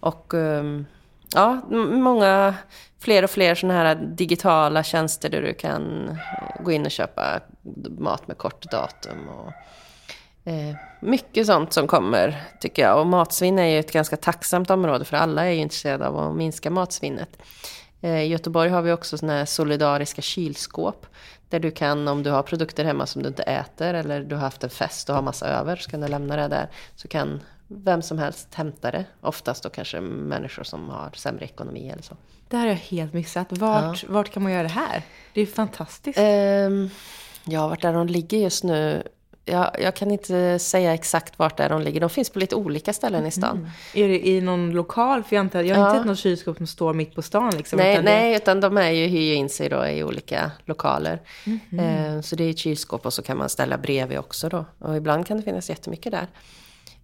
[0.00, 0.86] Och ehm,
[1.34, 1.60] ja,
[1.90, 2.54] många
[2.98, 7.40] fler och fler sådana här digitala tjänster där du kan eh, gå in och köpa
[7.98, 9.28] mat med kort datum.
[9.28, 9.52] Och,
[10.50, 13.00] eh, mycket sånt som kommer, tycker jag.
[13.00, 16.36] Och matsvinn är ju ett ganska tacksamt område, för alla är ju intresserade av att
[16.36, 17.42] minska matsvinnet.
[18.00, 21.06] Eh, I Göteborg har vi också sådana här solidariska kylskåp.
[21.48, 24.42] Där du kan, om du har produkter hemma som du inte äter, eller du har
[24.42, 26.68] haft en fest och har massa över, så kan du lämna det där.
[26.96, 29.04] Så kan vem som helst hämta det.
[29.20, 32.16] Oftast då kanske människor som har sämre ekonomi eller så.
[32.48, 33.46] Det här har jag helt missat.
[33.50, 34.08] Vart, ja.
[34.12, 35.02] vart kan man göra det här?
[35.34, 36.18] Det är fantastiskt.
[36.18, 36.90] Um,
[37.44, 39.02] ja, vart är de ligger just nu?
[39.48, 42.00] Jag, jag, kan inte säga exakt vart är de ligger.
[42.00, 43.56] De finns på lite olika ställen i stan.
[43.56, 43.70] Mm.
[43.94, 45.22] Är det i någon lokal?
[45.22, 45.88] För jag, inte, jag har ja.
[45.88, 47.52] inte sett något kylskåp som står mitt på stan.
[47.56, 48.36] Liksom, nej, utan nej det...
[48.36, 51.20] utan de är ju, hyr in sig då i olika lokaler.
[51.70, 52.16] Mm.
[52.16, 54.64] Eh, så det är ett kylskåp och så kan man ställa bredvid också då.
[54.78, 56.26] Och ibland kan det finnas jättemycket där.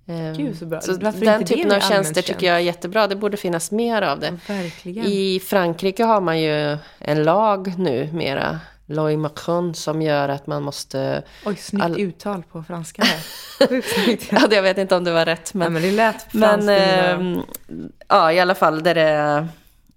[0.06, 0.80] Ehm, Gud så bra.
[0.80, 3.06] Så den typen av tjänster tycker jag är jättebra.
[3.06, 4.38] Det borde finnas mer av det.
[4.48, 5.06] Verkligen.
[5.06, 10.62] I Frankrike har man ju en lag nu mera, Loi Macron, som gör att man
[10.62, 11.22] måste...
[11.44, 12.00] Oj, snyggt all...
[12.00, 13.04] uttal på franska
[14.30, 15.54] ja, jag vet inte om det var rätt.
[15.54, 17.42] Men, ja, men det lät Men äh,
[18.08, 19.48] ja, i alla fall där det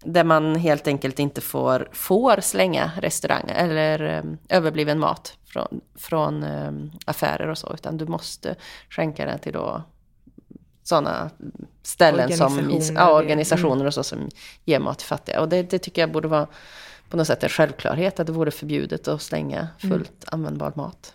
[0.06, 6.44] där man helt enkelt inte får, får slänga restaurang eller um, överbliven mat från, från
[6.44, 7.74] um, affärer och så.
[7.74, 8.56] Utan du måste
[8.90, 9.84] skänka den till då
[10.84, 11.30] sådana
[11.84, 14.30] ställen Organisationer, som ja, organisationer och så som
[14.66, 15.42] ger mat till fattiga.
[15.42, 16.48] Och det, det tycker jag borde vara
[17.10, 21.14] på något sätt en självklarhet att det vore förbjudet att slänga fullt användbar mat.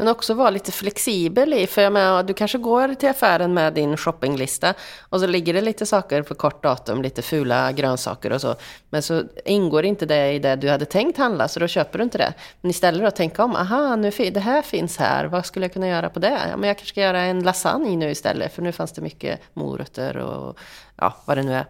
[0.00, 3.72] Men också vara lite flexibel i, för jag menar, du kanske går till affären med
[3.74, 8.40] din shoppinglista och så ligger det lite saker på kort datum, lite fula grönsaker och
[8.40, 8.54] så.
[8.90, 12.04] Men så ingår inte det i det du hade tänkt handla, så då köper du
[12.04, 12.34] inte det.
[12.60, 15.88] Men istället då tänka om, aha, nu, det här finns här, vad skulle jag kunna
[15.88, 16.40] göra på det?
[16.50, 19.40] Ja, men jag kanske ska göra en lasagne nu istället, för nu fanns det mycket
[19.52, 20.58] morötter och
[20.96, 21.66] ja, vad det nu är.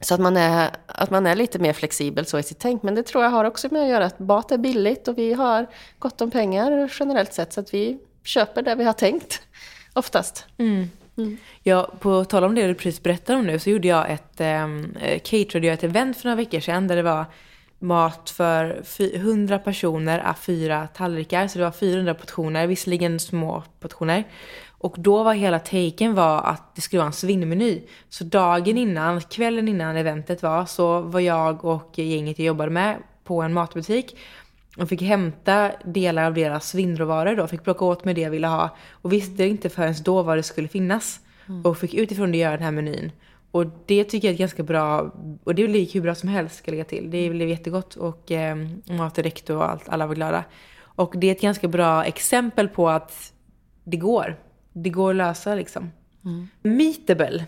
[0.00, 2.82] Så att man, är, att man är lite mer flexibel så i sitt tänk.
[2.82, 5.32] Men det tror jag har också med att göra att mat är billigt och vi
[5.32, 5.66] har
[5.98, 7.52] gott om pengar generellt sett.
[7.52, 9.42] Så att vi köper det vi har tänkt,
[9.92, 10.44] oftast.
[11.62, 14.96] Ja, på tal om det du precis berättade om nu så gjorde jag ett, um,
[15.24, 17.24] caterade jag ett event för några veckor sedan där det var
[17.78, 23.62] mat för fy- 100 personer, ah, fyra tallrikar, så det var 400 portioner, visserligen små
[23.80, 24.24] portioner.
[24.78, 27.82] Och då var hela taken var att det skulle vara en svinnmeny.
[28.08, 32.96] Så dagen innan, kvällen innan eventet var, så var jag och gänget jag jobbade med
[33.24, 34.16] på en matbutik
[34.76, 38.46] och fick hämta delar av deras svinnråvaror då, fick plocka åt mig det jag ville
[38.46, 38.76] ha.
[38.90, 41.20] Och visste inte förrän då vad det skulle finnas.
[41.64, 43.12] Och fick utifrån det göra den här menyn.
[43.50, 45.14] Och det tycker jag är ganska bra,
[45.44, 47.10] och det blev hur bra som helst ska jag lägga till.
[47.10, 48.56] Det blev jättegott och eh,
[48.90, 50.44] mat direkt och allt, alla var glada.
[50.78, 53.32] Och det är ett ganska bra exempel på att
[53.84, 54.36] det går.
[54.78, 55.92] Det går att lösa liksom.
[56.62, 57.44] Meatable.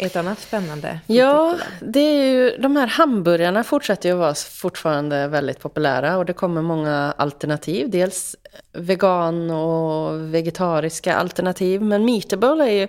[0.00, 1.00] Ett annat spännande.
[1.06, 6.24] Ja, det är ju, de här hamburgarna fortsätter ju att vara fortfarande väldigt populära och
[6.24, 7.90] det kommer många alternativ.
[7.90, 8.36] Dels
[8.72, 11.82] vegan och vegetariska alternativ.
[11.82, 12.88] Men Meatable är ju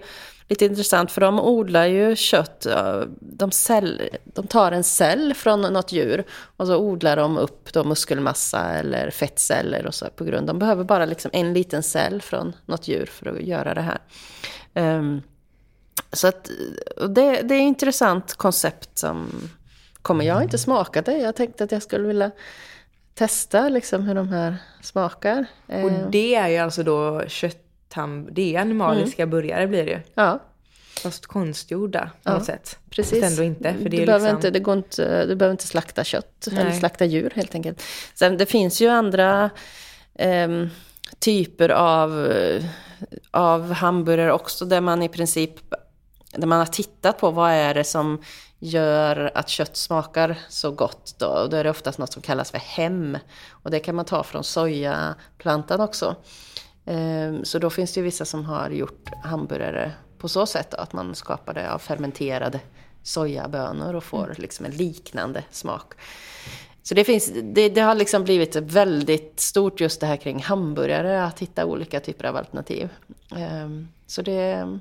[0.50, 2.68] lite intressant för de odlar ju kött.
[3.20, 6.24] De, cell, de tar en cell från något djur
[6.58, 10.48] och så odlar de upp då muskelmassa eller fettceller och så på grund.
[10.48, 14.00] De behöver bara liksom en liten cell från något djur för att göra det här.
[14.74, 15.22] Ehm,
[16.14, 16.50] så att,
[17.10, 19.32] det, det är ett intressant koncept som
[20.02, 20.26] kommer.
[20.26, 21.18] Jag har inte smakat det.
[21.18, 22.32] Jag tänkte att jag skulle vilja
[23.14, 25.46] testa liksom hur de här smakar.
[25.68, 27.24] Och det är ju alltså då
[27.90, 28.28] köttham...
[28.32, 30.00] Det är animaliska burgare blir det ju.
[30.14, 30.40] ja,
[31.04, 32.80] Fast konstgjorda på Ja, något sätt.
[32.90, 33.20] precis.
[33.24, 33.74] Fast ändå inte.
[33.74, 34.38] För det du, är behöver liksom...
[34.38, 36.80] inte, det går inte, du behöver inte slakta kött eller Nej.
[36.80, 37.82] slakta djur helt enkelt.
[38.14, 39.50] Sen det finns ju andra
[40.16, 40.70] ehm,
[41.20, 42.64] typer av, eh,
[43.32, 45.54] av hamburgare också där man i princip
[46.32, 48.22] där man har tittat på vad är det som
[48.60, 51.28] gör att kött smakar så gott då.
[51.28, 53.18] Och då är det oftast något som kallas för hem.
[53.50, 56.16] Och det kan man ta från sojaplantan också.
[56.90, 60.78] Ehm, Så då finns det ju vissa som har gjort hamburgare på så sätt då,
[60.78, 62.60] att man skapar det av fermenterade
[63.04, 65.94] sojabönor och får liksom en liknande smak.
[66.84, 71.24] Så det, finns, det, det har liksom blivit väldigt stort just det här kring hamburgare,
[71.24, 72.90] att hitta olika typer av alternativ.
[73.36, 74.80] Ehm, Så det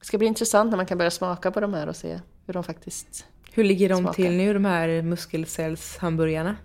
[0.00, 2.64] ska bli intressant när man kan börja smaka på de här och se hur de
[2.64, 3.26] faktiskt...
[3.52, 4.14] Hur ligger de smakar.
[4.14, 6.56] till nu, de här muskelcellshamburgarna?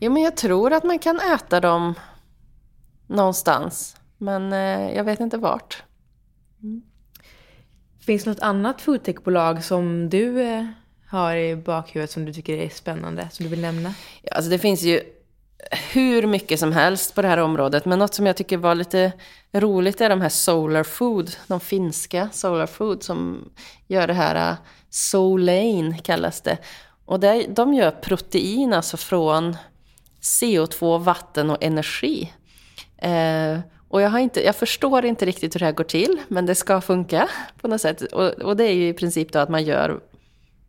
[0.00, 1.94] Jo, men jag tror att man kan äta dem
[3.06, 3.96] någonstans.
[4.18, 5.82] Men eh, jag vet inte vart.
[8.06, 10.66] Finns det något annat foodtechbolag som du eh,
[11.06, 13.94] har i bakhuvudet som du tycker är spännande, som du vill nämna?
[14.22, 15.00] Ja, Alltså det finns ju
[15.92, 17.84] hur mycket som helst på det här området.
[17.84, 19.12] Men något som jag tycker var lite
[19.52, 21.36] roligt är de här Solar Food.
[21.46, 23.50] De finska Solar Food som
[23.86, 24.56] gör det här uh,
[24.90, 26.58] Solane kallas det.
[27.04, 29.56] Och det, de gör protein alltså från
[30.20, 32.32] CO2, vatten och energi.
[32.98, 33.58] Eh,
[33.94, 36.54] och jag, har inte, jag förstår inte riktigt hur det här går till, men det
[36.54, 37.28] ska funka
[37.60, 38.02] på något sätt.
[38.02, 40.00] Och, och det är ju i princip då att man gör,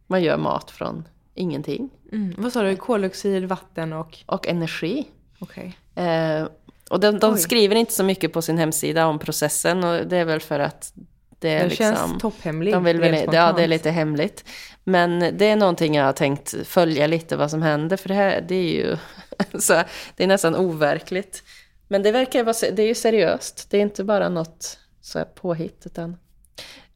[0.08, 1.90] man gör mat från ingenting.
[2.12, 2.36] Mm.
[2.38, 2.76] Vad sa du?
[2.76, 4.18] Koldioxid, vatten och...
[4.26, 5.08] Och energi.
[5.40, 5.78] Okej.
[5.96, 6.48] Eh,
[6.90, 10.26] och de, de skriver inte så mycket på sin hemsida om processen och det är
[10.26, 10.94] väl för att
[11.40, 11.96] det är Den liksom...
[11.96, 12.74] känns topphemlig.
[12.74, 14.46] de vill väl, ja, det är lite hemligt.
[14.84, 18.46] Men det är någonting jag har tänkt följa lite vad som händer, för det här
[18.48, 18.98] det är ju
[19.60, 19.84] så,
[20.16, 21.44] det är nästan overkligt.
[21.88, 25.26] Men det verkar vara, det är ju seriöst, det är inte bara något så här
[25.26, 26.18] påhitt, utan...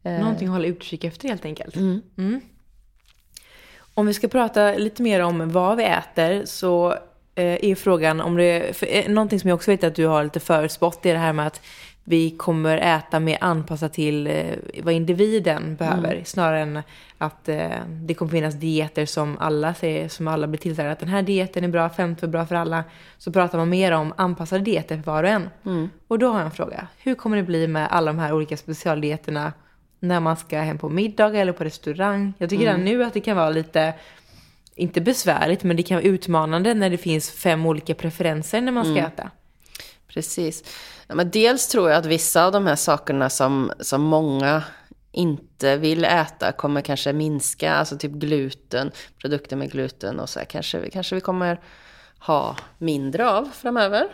[0.03, 1.75] eh, Någonting att hålla utkik efter helt enkelt.
[1.75, 2.01] Mm.
[2.17, 2.41] Mm.
[3.93, 6.91] Om vi ska prata lite mer om vad vi äter så
[7.35, 8.75] eh, är frågan om det...
[8.77, 11.33] För, eh, någonting som jag också vet att du har lite förutspått är det här
[11.33, 11.61] med att
[12.09, 14.33] vi kommer äta mer anpassat till eh,
[14.83, 16.11] vad individen behöver.
[16.11, 16.25] Mm.
[16.25, 16.81] Snarare än
[17.17, 21.09] att eh, det kommer finnas dieter som alla säger, som alla blir tillsagda att den
[21.09, 22.83] här dieten är bra, 50 är bra för alla.
[23.17, 25.49] Så pratar man mer om anpassade dieter för var och en.
[25.65, 25.89] Mm.
[26.07, 26.87] Och då har jag en fråga.
[26.97, 29.53] Hur kommer det bli med alla de här olika specialdieterna
[29.99, 32.33] när man ska hem på middag eller på restaurang.
[32.37, 32.73] Jag tycker Mm.
[32.81, 33.93] redan nu att det kan vara lite,
[34.75, 38.85] inte besvärligt, men det kan vara utmanande när det finns fem olika preferenser när man
[38.85, 38.95] Mm.
[38.97, 39.29] ska äta.
[40.13, 40.63] Precis.
[41.07, 44.63] Ja, men dels tror jag att vissa av de här sakerna som, som många
[45.11, 47.73] inte vill äta kommer kanske minska.
[47.73, 48.91] Alltså typ gluten,
[49.21, 51.59] produkter med gluten och så här, kanske, kanske vi kommer
[52.19, 54.07] ha mindre av framöver.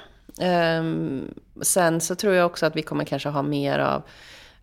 [0.79, 4.03] Um, sen så tror jag också att vi kommer kanske ha mer av,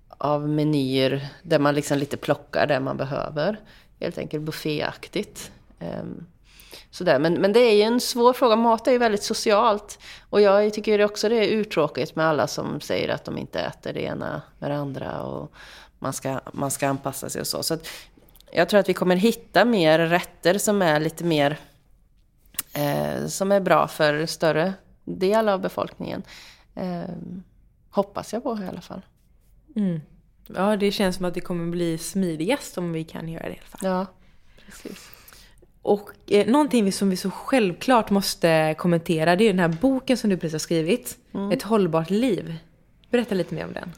[0.08, 3.60] av menyer där man liksom lite plockar det man behöver.
[4.00, 5.50] Helt enkelt bufféaktigt.
[5.80, 6.26] Um,
[6.92, 7.18] Sådär.
[7.18, 8.56] Men, men det är ju en svår fråga.
[8.56, 9.98] Mat är ju väldigt socialt.
[10.30, 13.92] Och jag tycker också det är uttråkigt med alla som säger att de inte äter
[13.92, 15.22] det ena med det andra.
[15.22, 15.52] Och
[15.98, 17.62] man ska, man ska anpassa sig och så.
[17.62, 17.78] Så
[18.52, 21.58] jag tror att vi kommer hitta mer rätter som är lite mer...
[22.72, 24.74] Eh, som är bra för större
[25.04, 26.22] del av befolkningen.
[26.74, 27.14] Eh,
[27.90, 29.02] hoppas jag på i alla fall.
[30.46, 33.58] Ja, det känns som att det kommer bli smidigast om vi kan göra det i
[33.58, 33.80] alla fall.
[33.82, 34.06] Ja,
[34.66, 35.21] precis.
[35.82, 40.30] Och eh, någonting som vi så självklart måste kommentera, det är den här boken som
[40.30, 41.16] du precis har skrivit.
[41.52, 42.54] Ett hållbart liv.
[43.10, 43.92] Berätta lite mer om den.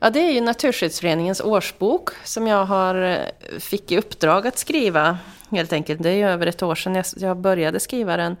[0.00, 5.18] Ja, det är ju Naturskyddsföreningens årsbok som jag har, eh, fick i uppdrag att skriva
[5.50, 6.02] helt enkelt.
[6.02, 8.32] Det är ju över ett år sedan jag, jag började skriva den.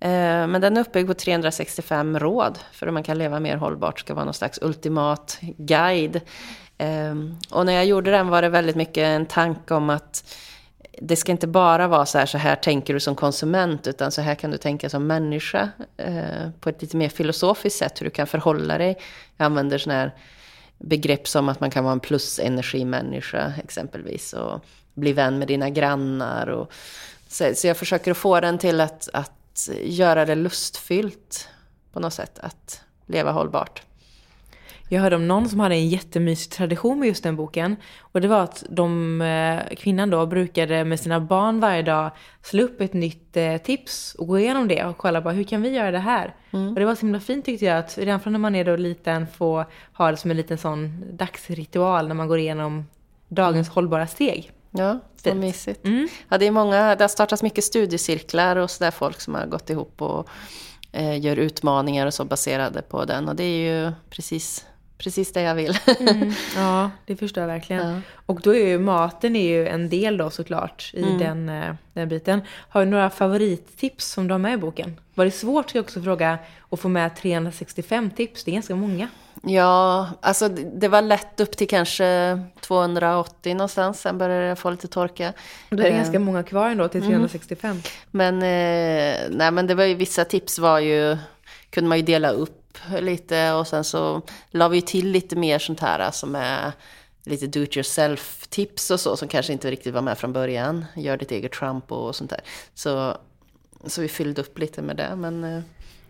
[0.00, 4.00] Eh, men den är uppbyggd på 365 råd för hur man kan leva mer hållbart.
[4.00, 6.20] ska vara någon slags ultimat guide.
[6.78, 7.14] Eh,
[7.50, 10.24] och när jag gjorde den var det väldigt mycket en tanke om att
[10.98, 14.20] det ska inte bara vara så här, så här tänker du som konsument, utan så
[14.20, 15.70] här kan du tänka som människa.
[15.96, 18.98] Eh, på ett lite mer filosofiskt sätt, hur du kan förhålla dig.
[19.36, 20.14] Jag använder sådana här
[20.78, 24.32] begrepp som att man kan vara en plusenergimänniska exempelvis.
[24.32, 24.64] Och
[24.94, 26.46] bli vän med dina grannar.
[26.46, 26.72] Och,
[27.28, 31.48] så, så jag försöker att få den till att, att göra det lustfyllt
[31.92, 32.38] på något sätt.
[32.38, 33.82] Att leva hållbart.
[34.88, 37.76] Jag hörde om någon som hade en jättemysig tradition med just den boken.
[38.00, 42.10] Och det var att de, eh, kvinnan då brukade med sina barn varje dag
[42.42, 45.62] slå upp ett nytt eh, tips och gå igenom det och kolla bara hur kan
[45.62, 46.34] vi göra det här?
[46.50, 48.76] Och det var så himla fint tyckte jag att redan från när man är då
[48.76, 52.86] liten få ha det som en liten sån dagsritual när man går igenom
[53.28, 54.52] dagens hållbara steg.
[54.70, 55.36] Ja, vad Fint.
[55.36, 55.80] mysigt.
[56.28, 59.70] Ja, det, är många, det har startats mycket studiecirklar och sådär folk som har gått
[59.70, 60.28] ihop och
[60.92, 63.28] eh, gör utmaningar och så baserade på den.
[63.28, 64.66] Och det är ju precis,
[65.04, 65.78] precis det jag vill.
[66.56, 67.88] Ja, det förstår jag verkligen.
[67.88, 68.00] Ja.
[68.26, 72.08] Och då är ju maten är ju en del då såklart i den, eh, den
[72.08, 72.40] biten.
[72.48, 75.00] Har du några favorittips som du har med i boken?
[75.14, 76.38] Var det svårt, ska jag också fråga,
[76.70, 78.44] att få med 365 tips?
[78.44, 79.08] Det är ganska många.
[79.42, 84.00] Ja, alltså det var lätt upp till kanske 280 någonstans.
[84.00, 85.32] Sen började det få lite torka.
[85.70, 87.82] Då är det Eh, ganska många kvar ändå till 365.
[88.10, 91.16] Men, eh, nej, men det var ju, vissa tips var ju,
[91.70, 92.63] kunde man ju dela upp
[93.00, 96.72] lite och sen så la vi ju till lite mer sånt här äh, som är
[97.24, 100.84] lite do it yourself tips och så som kanske inte riktigt var med från början.
[100.96, 102.40] Gör ditt eget Trump och sånt där.
[102.74, 103.16] Så,
[103.86, 105.16] så vi fyllde upp lite med det.
[105.16, 105.62] Men äh,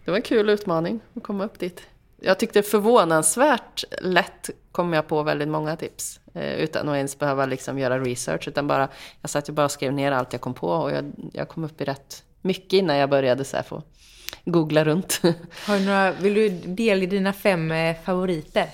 [0.05, 1.83] det var en kul utmaning att komma upp dit.
[2.21, 6.21] Jag tyckte förvånansvärt lätt kom jag på väldigt många tips.
[6.35, 8.49] Äh, utan att ens behöva liksom göra research.
[8.49, 8.89] Utan bara,
[9.21, 10.69] jag satt ju bara och skrev ner allt jag kom på.
[10.69, 13.83] Och jag, jag kom upp i rätt mycket innan jag började så här få
[14.45, 15.21] googla runt.
[15.67, 18.69] Har du några, vill du delge dina fem eh, favoriter?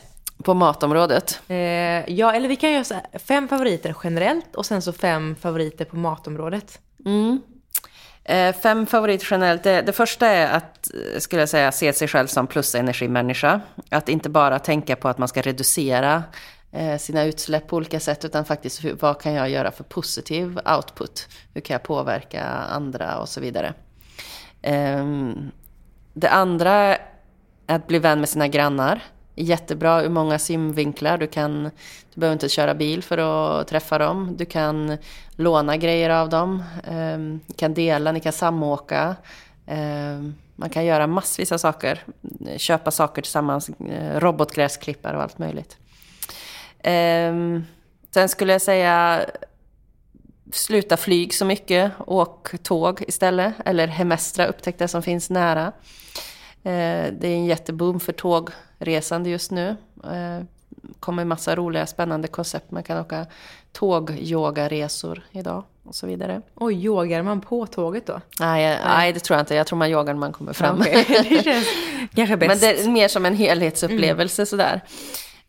[0.44, 1.40] på matområdet.
[1.48, 1.56] Eh,
[2.14, 5.84] ja, eller vi kan göra så här, fem favoriter generellt och sen så fem favoriter
[5.84, 6.80] på matområdet.
[8.24, 9.62] Eh, fem favoriter generellt.
[9.62, 13.60] Det, det första är att, eh, skulle jag säga, se sig själv som plusenergimänniska.
[13.88, 16.22] Att inte bara tänka på att man ska reducera
[16.72, 20.60] eh, sina utsläpp på olika sätt, utan faktiskt hur, vad kan jag göra för positiv
[20.76, 21.28] output?
[21.54, 23.74] Hur kan jag påverka andra och så vidare.
[24.62, 25.50] Ehm,
[26.12, 26.98] det andra är
[27.66, 29.02] att bli vän med sina grannar.
[29.34, 31.18] Jättebra ur många synvinklar.
[31.18, 31.62] Du, kan,
[32.14, 34.36] du behöver inte köra bil för att träffa dem.
[34.36, 34.98] Du kan
[35.36, 36.64] låna grejer av dem.
[36.84, 39.16] Ehm, ni kan dela, ni kan samåka.
[39.66, 42.04] Ehm, man kan göra massvis av saker.
[42.56, 43.68] Köpa saker tillsammans.
[43.68, 45.76] Eh, robotgräsklippare och allt möjligt.
[48.14, 49.20] Sen skulle jag säga
[50.52, 51.92] sluta flyg så mycket.
[52.06, 53.54] Åk tåg istället.
[53.64, 55.66] Eller hemestra, upptäck det som finns nära.
[56.62, 59.76] Eh, Det är en jätteboom för tågresande just nu.
[60.04, 60.44] Eh,
[61.00, 62.70] kommer massa roliga spännande koncept.
[62.70, 63.26] Man kan åka
[63.72, 66.42] tågyogaresor idag och så vidare.
[66.54, 68.20] Oj, yogar man på tåget då?
[68.40, 69.54] Nej, jag- nej, det tror jag inte.
[69.54, 70.80] Jag tror man yogar när man kommer fram.
[70.80, 71.66] Okej, det känns
[72.14, 72.48] kanske bäst.
[72.48, 74.80] Men det är mer som en helhetsupplevelse sådär.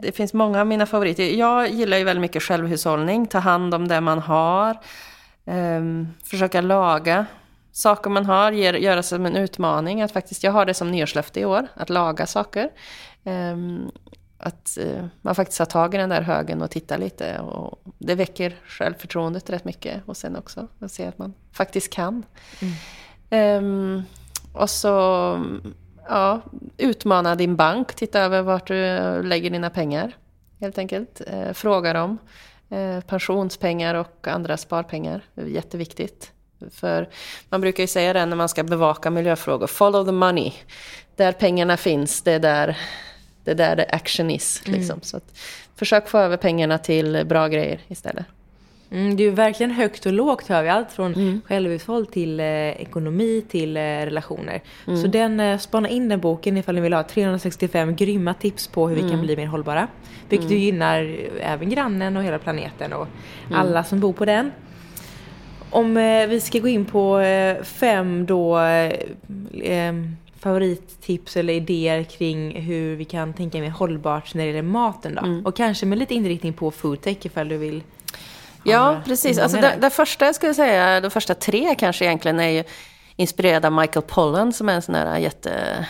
[0.02, 1.24] Det finns många av mina favoriter.
[1.24, 3.28] Jag gillar ju väldigt mycket självhushållning.
[3.28, 4.78] Ta hand om det man har.
[5.46, 7.26] Ehm, försöka laga
[7.72, 8.52] saker man har.
[8.52, 10.02] Ger, göra som en utmaning.
[10.02, 11.68] Att faktiskt, jag har det som nyårslöfte i år.
[11.74, 12.70] Att laga saker.
[13.24, 13.92] Ehm,
[14.38, 17.40] att eh, man faktiskt har tag i den där högen och tittar lite.
[17.40, 20.02] Och det väcker självförtroendet rätt mycket.
[20.06, 22.24] Och sen också att se att man faktiskt kan.
[23.30, 24.04] Ehm,
[24.54, 25.36] och så
[26.12, 26.42] ja,
[26.78, 27.94] utmana din bank.
[27.94, 28.74] Titta över vart du
[29.24, 30.16] lägger dina pengar.
[30.60, 31.22] Helt enkelt.
[31.28, 32.18] Eh, fråga dem.
[32.70, 35.22] Eh, pensionspengar och andra sparpengar.
[35.34, 36.32] Det är jätteviktigt.
[36.72, 37.10] För
[37.50, 39.68] man brukar ju säga det när man ska bevaka miljöfrågor.
[39.68, 40.54] Follow the money.
[41.16, 42.78] Där pengarna finns, det är där
[43.44, 44.62] det är där det action is.
[44.66, 45.02] Liksom.
[45.02, 45.38] Så att,
[45.76, 48.26] försök få över pengarna till bra grejer istället.
[48.92, 50.70] Mm, det är ju verkligen högt och lågt hör vi.
[50.70, 51.42] Allt från mm.
[51.46, 54.62] självhushåll till eh, ekonomi till eh, relationer.
[54.86, 58.90] Så den, eh, spana in den boken ifall ni vill ha 365 grymma tips på
[58.90, 59.88] hur vi kan bli mer hållbara.
[60.30, 63.08] Vilket ju gynnar även grannen och hela planeten och
[63.54, 64.52] alla som bor på den.
[65.70, 69.94] Om eh, vi ska gå in på eh, fem då eh,
[70.40, 75.50] favorittips eller idéer kring hur vi kan tänka mer hållbart när det gäller maten då.
[75.50, 77.84] Och kanske med lite inriktning på foodtech ifall du vill.
[78.64, 79.38] Ja, precis.
[79.38, 82.64] Alltså det, det första jag skulle säga, de första tre kanske egentligen, är ju
[83.16, 85.86] inspirerad av Michael Pollan som är en sån där jätte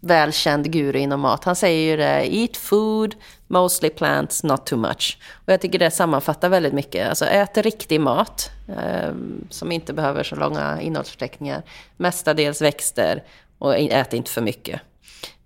[0.00, 1.44] välkänd guru inom mat.
[1.44, 3.14] Han säger ju det, eat food,
[3.46, 5.18] mostly plants, not too much.
[5.34, 7.08] Och jag tycker det sammanfattar väldigt mycket.
[7.08, 9.12] Alltså ät riktig mat, eh,
[9.50, 11.62] som inte behöver så långa innehållsförteckningar.
[11.96, 13.22] Mestadels växter
[13.58, 14.80] och ät inte för mycket.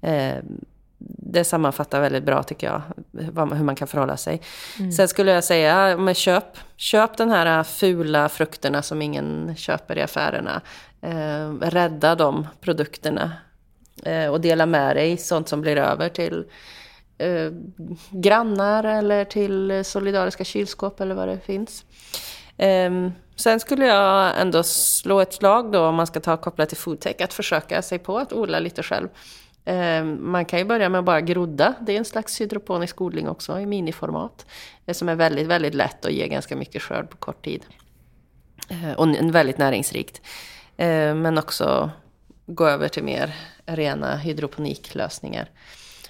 [0.01, 0.34] Eh,
[1.01, 2.82] det sammanfattar väldigt bra tycker jag,
[3.57, 4.40] hur man kan förhålla sig.
[4.96, 10.03] Sen skulle jag säga, men köp, köp den här fula frukterna som ingen köper i
[10.03, 10.62] affärerna.
[11.01, 13.32] Eh, rädda de produkterna
[14.03, 16.44] eh, och dela med dig sånt som blir över till
[17.18, 17.53] eh,
[18.11, 21.84] grannar eller till solidariska kylskåp eller vad det finns.
[22.57, 26.78] Ehm, sen skulle jag ändå slå ett slag då om man ska ta kopplat till
[26.78, 29.09] foodtech, att försöka sig på att odla lite själv.
[29.71, 33.29] Ehm, man kan ju börja med att bara grodda, det är en slags hydroponisk odling
[33.29, 34.47] också i miniformat.
[34.87, 37.64] eh, Som är väldigt, väldigt lätt och ger ganska mycket skörd på kort tid.
[38.69, 40.21] Eh, och väldigt näringsrikt.
[40.77, 41.91] Eh, Men också
[42.47, 43.35] gå över till mer
[43.66, 45.51] rena hydroponiklösningar.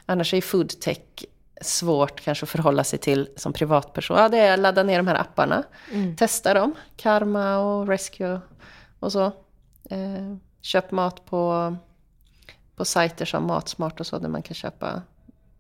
[0.07, 0.99] Annars är foodtech
[1.61, 4.19] svårt kanske att förhålla sig till som privatperson.
[4.19, 5.63] Ja, det är att ladda ner de här apparna.
[6.17, 6.75] Testa dem.
[6.97, 8.41] Karma och Rescue
[9.01, 9.25] och så.
[9.91, 11.77] Eh, köp mat på,
[12.79, 15.03] på sajter som Matsmart och så där man kan köpa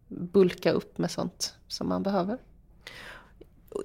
[0.08, 2.38] bulka upp med sånt som man behöver.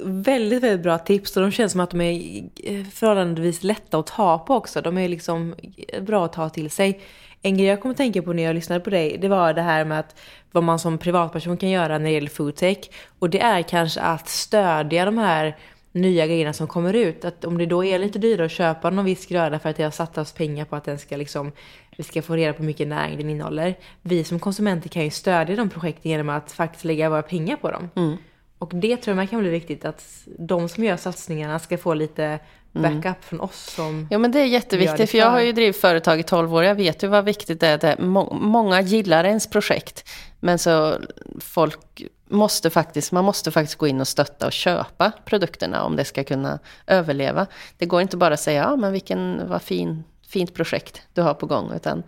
[0.04, 4.08] Väldigt, väldigt bra tips och de känns som att de är eh, förhållandevis lätta att
[4.08, 4.82] ta på också.
[4.82, 5.56] De är liksom
[5.88, 7.02] eh, bra att ta till sig.
[7.42, 9.62] En grej jag kom att tänka på när jag lyssnade på dig, det var det
[9.62, 10.16] här med att
[10.52, 12.90] vad man som privatperson kan göra när det gäller foodtech.
[13.20, 15.58] Och det är kanske att stödja de här
[15.92, 17.26] nya grejerna som kommer ut.
[17.26, 19.84] Att om det då är lite dyrare att köpa någon viss gröda för att det
[19.84, 21.52] har satsats pengar på att den ska liksom,
[21.98, 23.76] vi ska få reda på hur mycket näring den innehåller.
[24.02, 27.72] Vi som konsumenter kan ju stödja de projekten genom att faktiskt lägga våra pengar på
[27.72, 28.18] dem.
[28.58, 32.40] Och det tror jag kan bli viktigt att de som gör satsningarna ska få lite
[32.72, 34.08] backup från oss som...
[34.12, 36.56] Ja men det är Gör det jätteviktigt för jag har ju drivit företag i 12
[36.56, 36.64] år.
[36.64, 37.78] Jag vet ju vad viktigt det är.
[37.78, 40.10] Det är må- många gillar ens projekt.
[40.40, 40.96] Men så
[41.40, 46.06] folk måste faktiskt, man måste faktiskt gå in och stötta och köpa produkterna om det
[46.06, 47.48] ska kunna överleva.
[47.78, 50.04] Det går inte bara att säga, ja men vilken, vad fin,
[50.34, 51.72] fint projekt du har på gång.
[51.76, 52.04] Utan,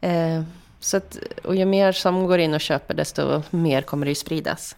[0.00, 0.42] eh,
[0.80, 4.14] så att, och ju mer som går in och köper desto mer kommer det ju
[4.14, 4.76] spridas.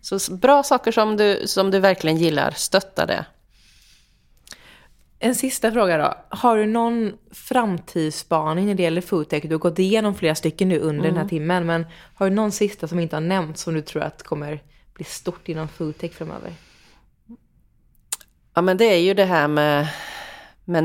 [0.00, 3.24] Så s- bra saker som du, som du verkligen gillar, stötta det.
[5.22, 6.14] En sista fråga då.
[6.36, 9.42] Har du någon framtidsspaning när det gäller foodtech?
[9.42, 12.52] Du har gått igenom flera stycken nu under den här timmen, men har du någon
[12.52, 14.62] sista som inte har nämnts som du tror att kommer
[14.94, 16.52] bli stort inom foodtech framöver?
[18.54, 19.88] Ja men det är ju det här med,
[20.64, 20.84] med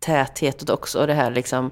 [0.00, 1.70] näringstäthet också och det här liksom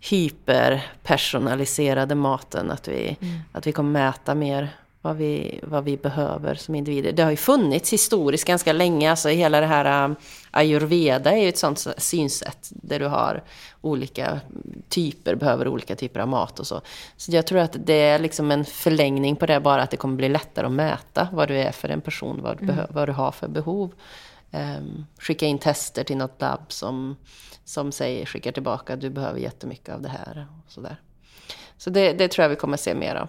[0.00, 2.70] hyperpersonaliserade maten.
[2.70, 3.16] Att vi,
[3.52, 4.70] att vi kommer mäta mer
[5.04, 7.12] vad vi, vad vi behöver som individer.
[7.12, 9.10] Det har ju funnits historiskt ganska länge.
[9.10, 10.16] Alltså hela det här um,
[10.50, 13.42] ayurveda är ju ett sånt synsätt där du har
[13.80, 14.40] olika
[14.88, 16.80] typer, behöver olika typer av mat och så.
[17.16, 20.16] Så jag tror att det är liksom en förlängning på det, bara att det kommer
[20.16, 23.12] bli lättare att mäta vad du är för en person, vad du, behö- vad du
[23.12, 23.92] har för behov.
[24.52, 27.16] Ehm, skicka in tester till något labb som,
[27.64, 30.46] som säger, skickar tillbaka du behöver jättemycket av det här.
[30.66, 30.96] Och sådär.
[31.76, 33.28] Så det, det tror jag vi kommer se mer av.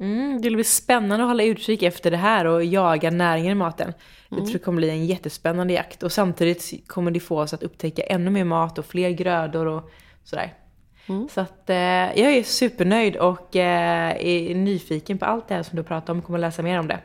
[0.00, 3.92] Mm, det blir spännande att hålla utkik efter det här och jaga näringen i maten.
[4.28, 7.62] Jag tror det kommer bli en jättespännande jakt och samtidigt kommer det få oss att
[7.62, 9.90] upptäcka ännu mer mat och fler grödor och
[10.24, 10.54] sådär.
[11.28, 15.76] Så att eh, jag är supernöjd och eh, är nyfiken på allt det här som
[15.76, 17.00] du pratar om och kommer läsa mer om det.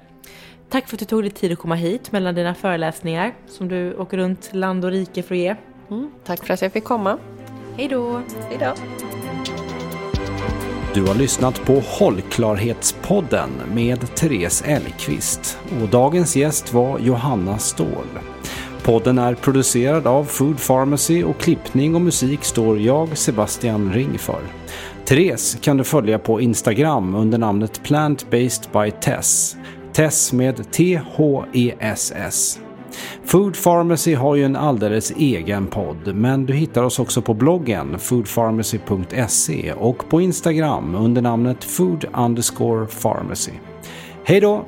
[0.74, 3.96] Tack för att du tog dig tid att komma hit mellan dina föreläsningar som du
[3.96, 5.56] åker runt land och rike för att ge.
[5.90, 7.18] Mm, tack för att jag fick komma.
[7.78, 8.22] Hej då!
[8.50, 8.74] Hej då!
[10.94, 18.08] Du har lyssnat på Hållklarhetspodden med Therese Elgqvist och dagens gäst var Johanna Ståhl.
[18.84, 24.42] Podden är producerad av Food Pharmacy och klippning och musik står jag, Sebastian Ring för.
[25.06, 29.58] Therese kan du följa på Instagram under namnet Plant Based by Tess.
[29.94, 32.60] Tess med T-H-E-S-S.
[33.26, 38.00] Food Pharmacy har ju en alldeles egen podd, men du hittar oss också på bloggen
[38.00, 43.52] foodpharmacy.se och på Instagram under namnet food underscore pharmacy.
[44.26, 44.66] Hej då!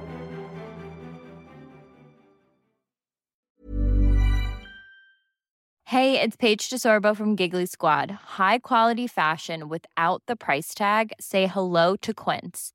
[5.87, 8.11] Hej, det är Paige DeSorbo från Giggly Squad.
[8.37, 11.11] High quality fashion without the price tag.
[11.19, 12.74] Say hello to Quince.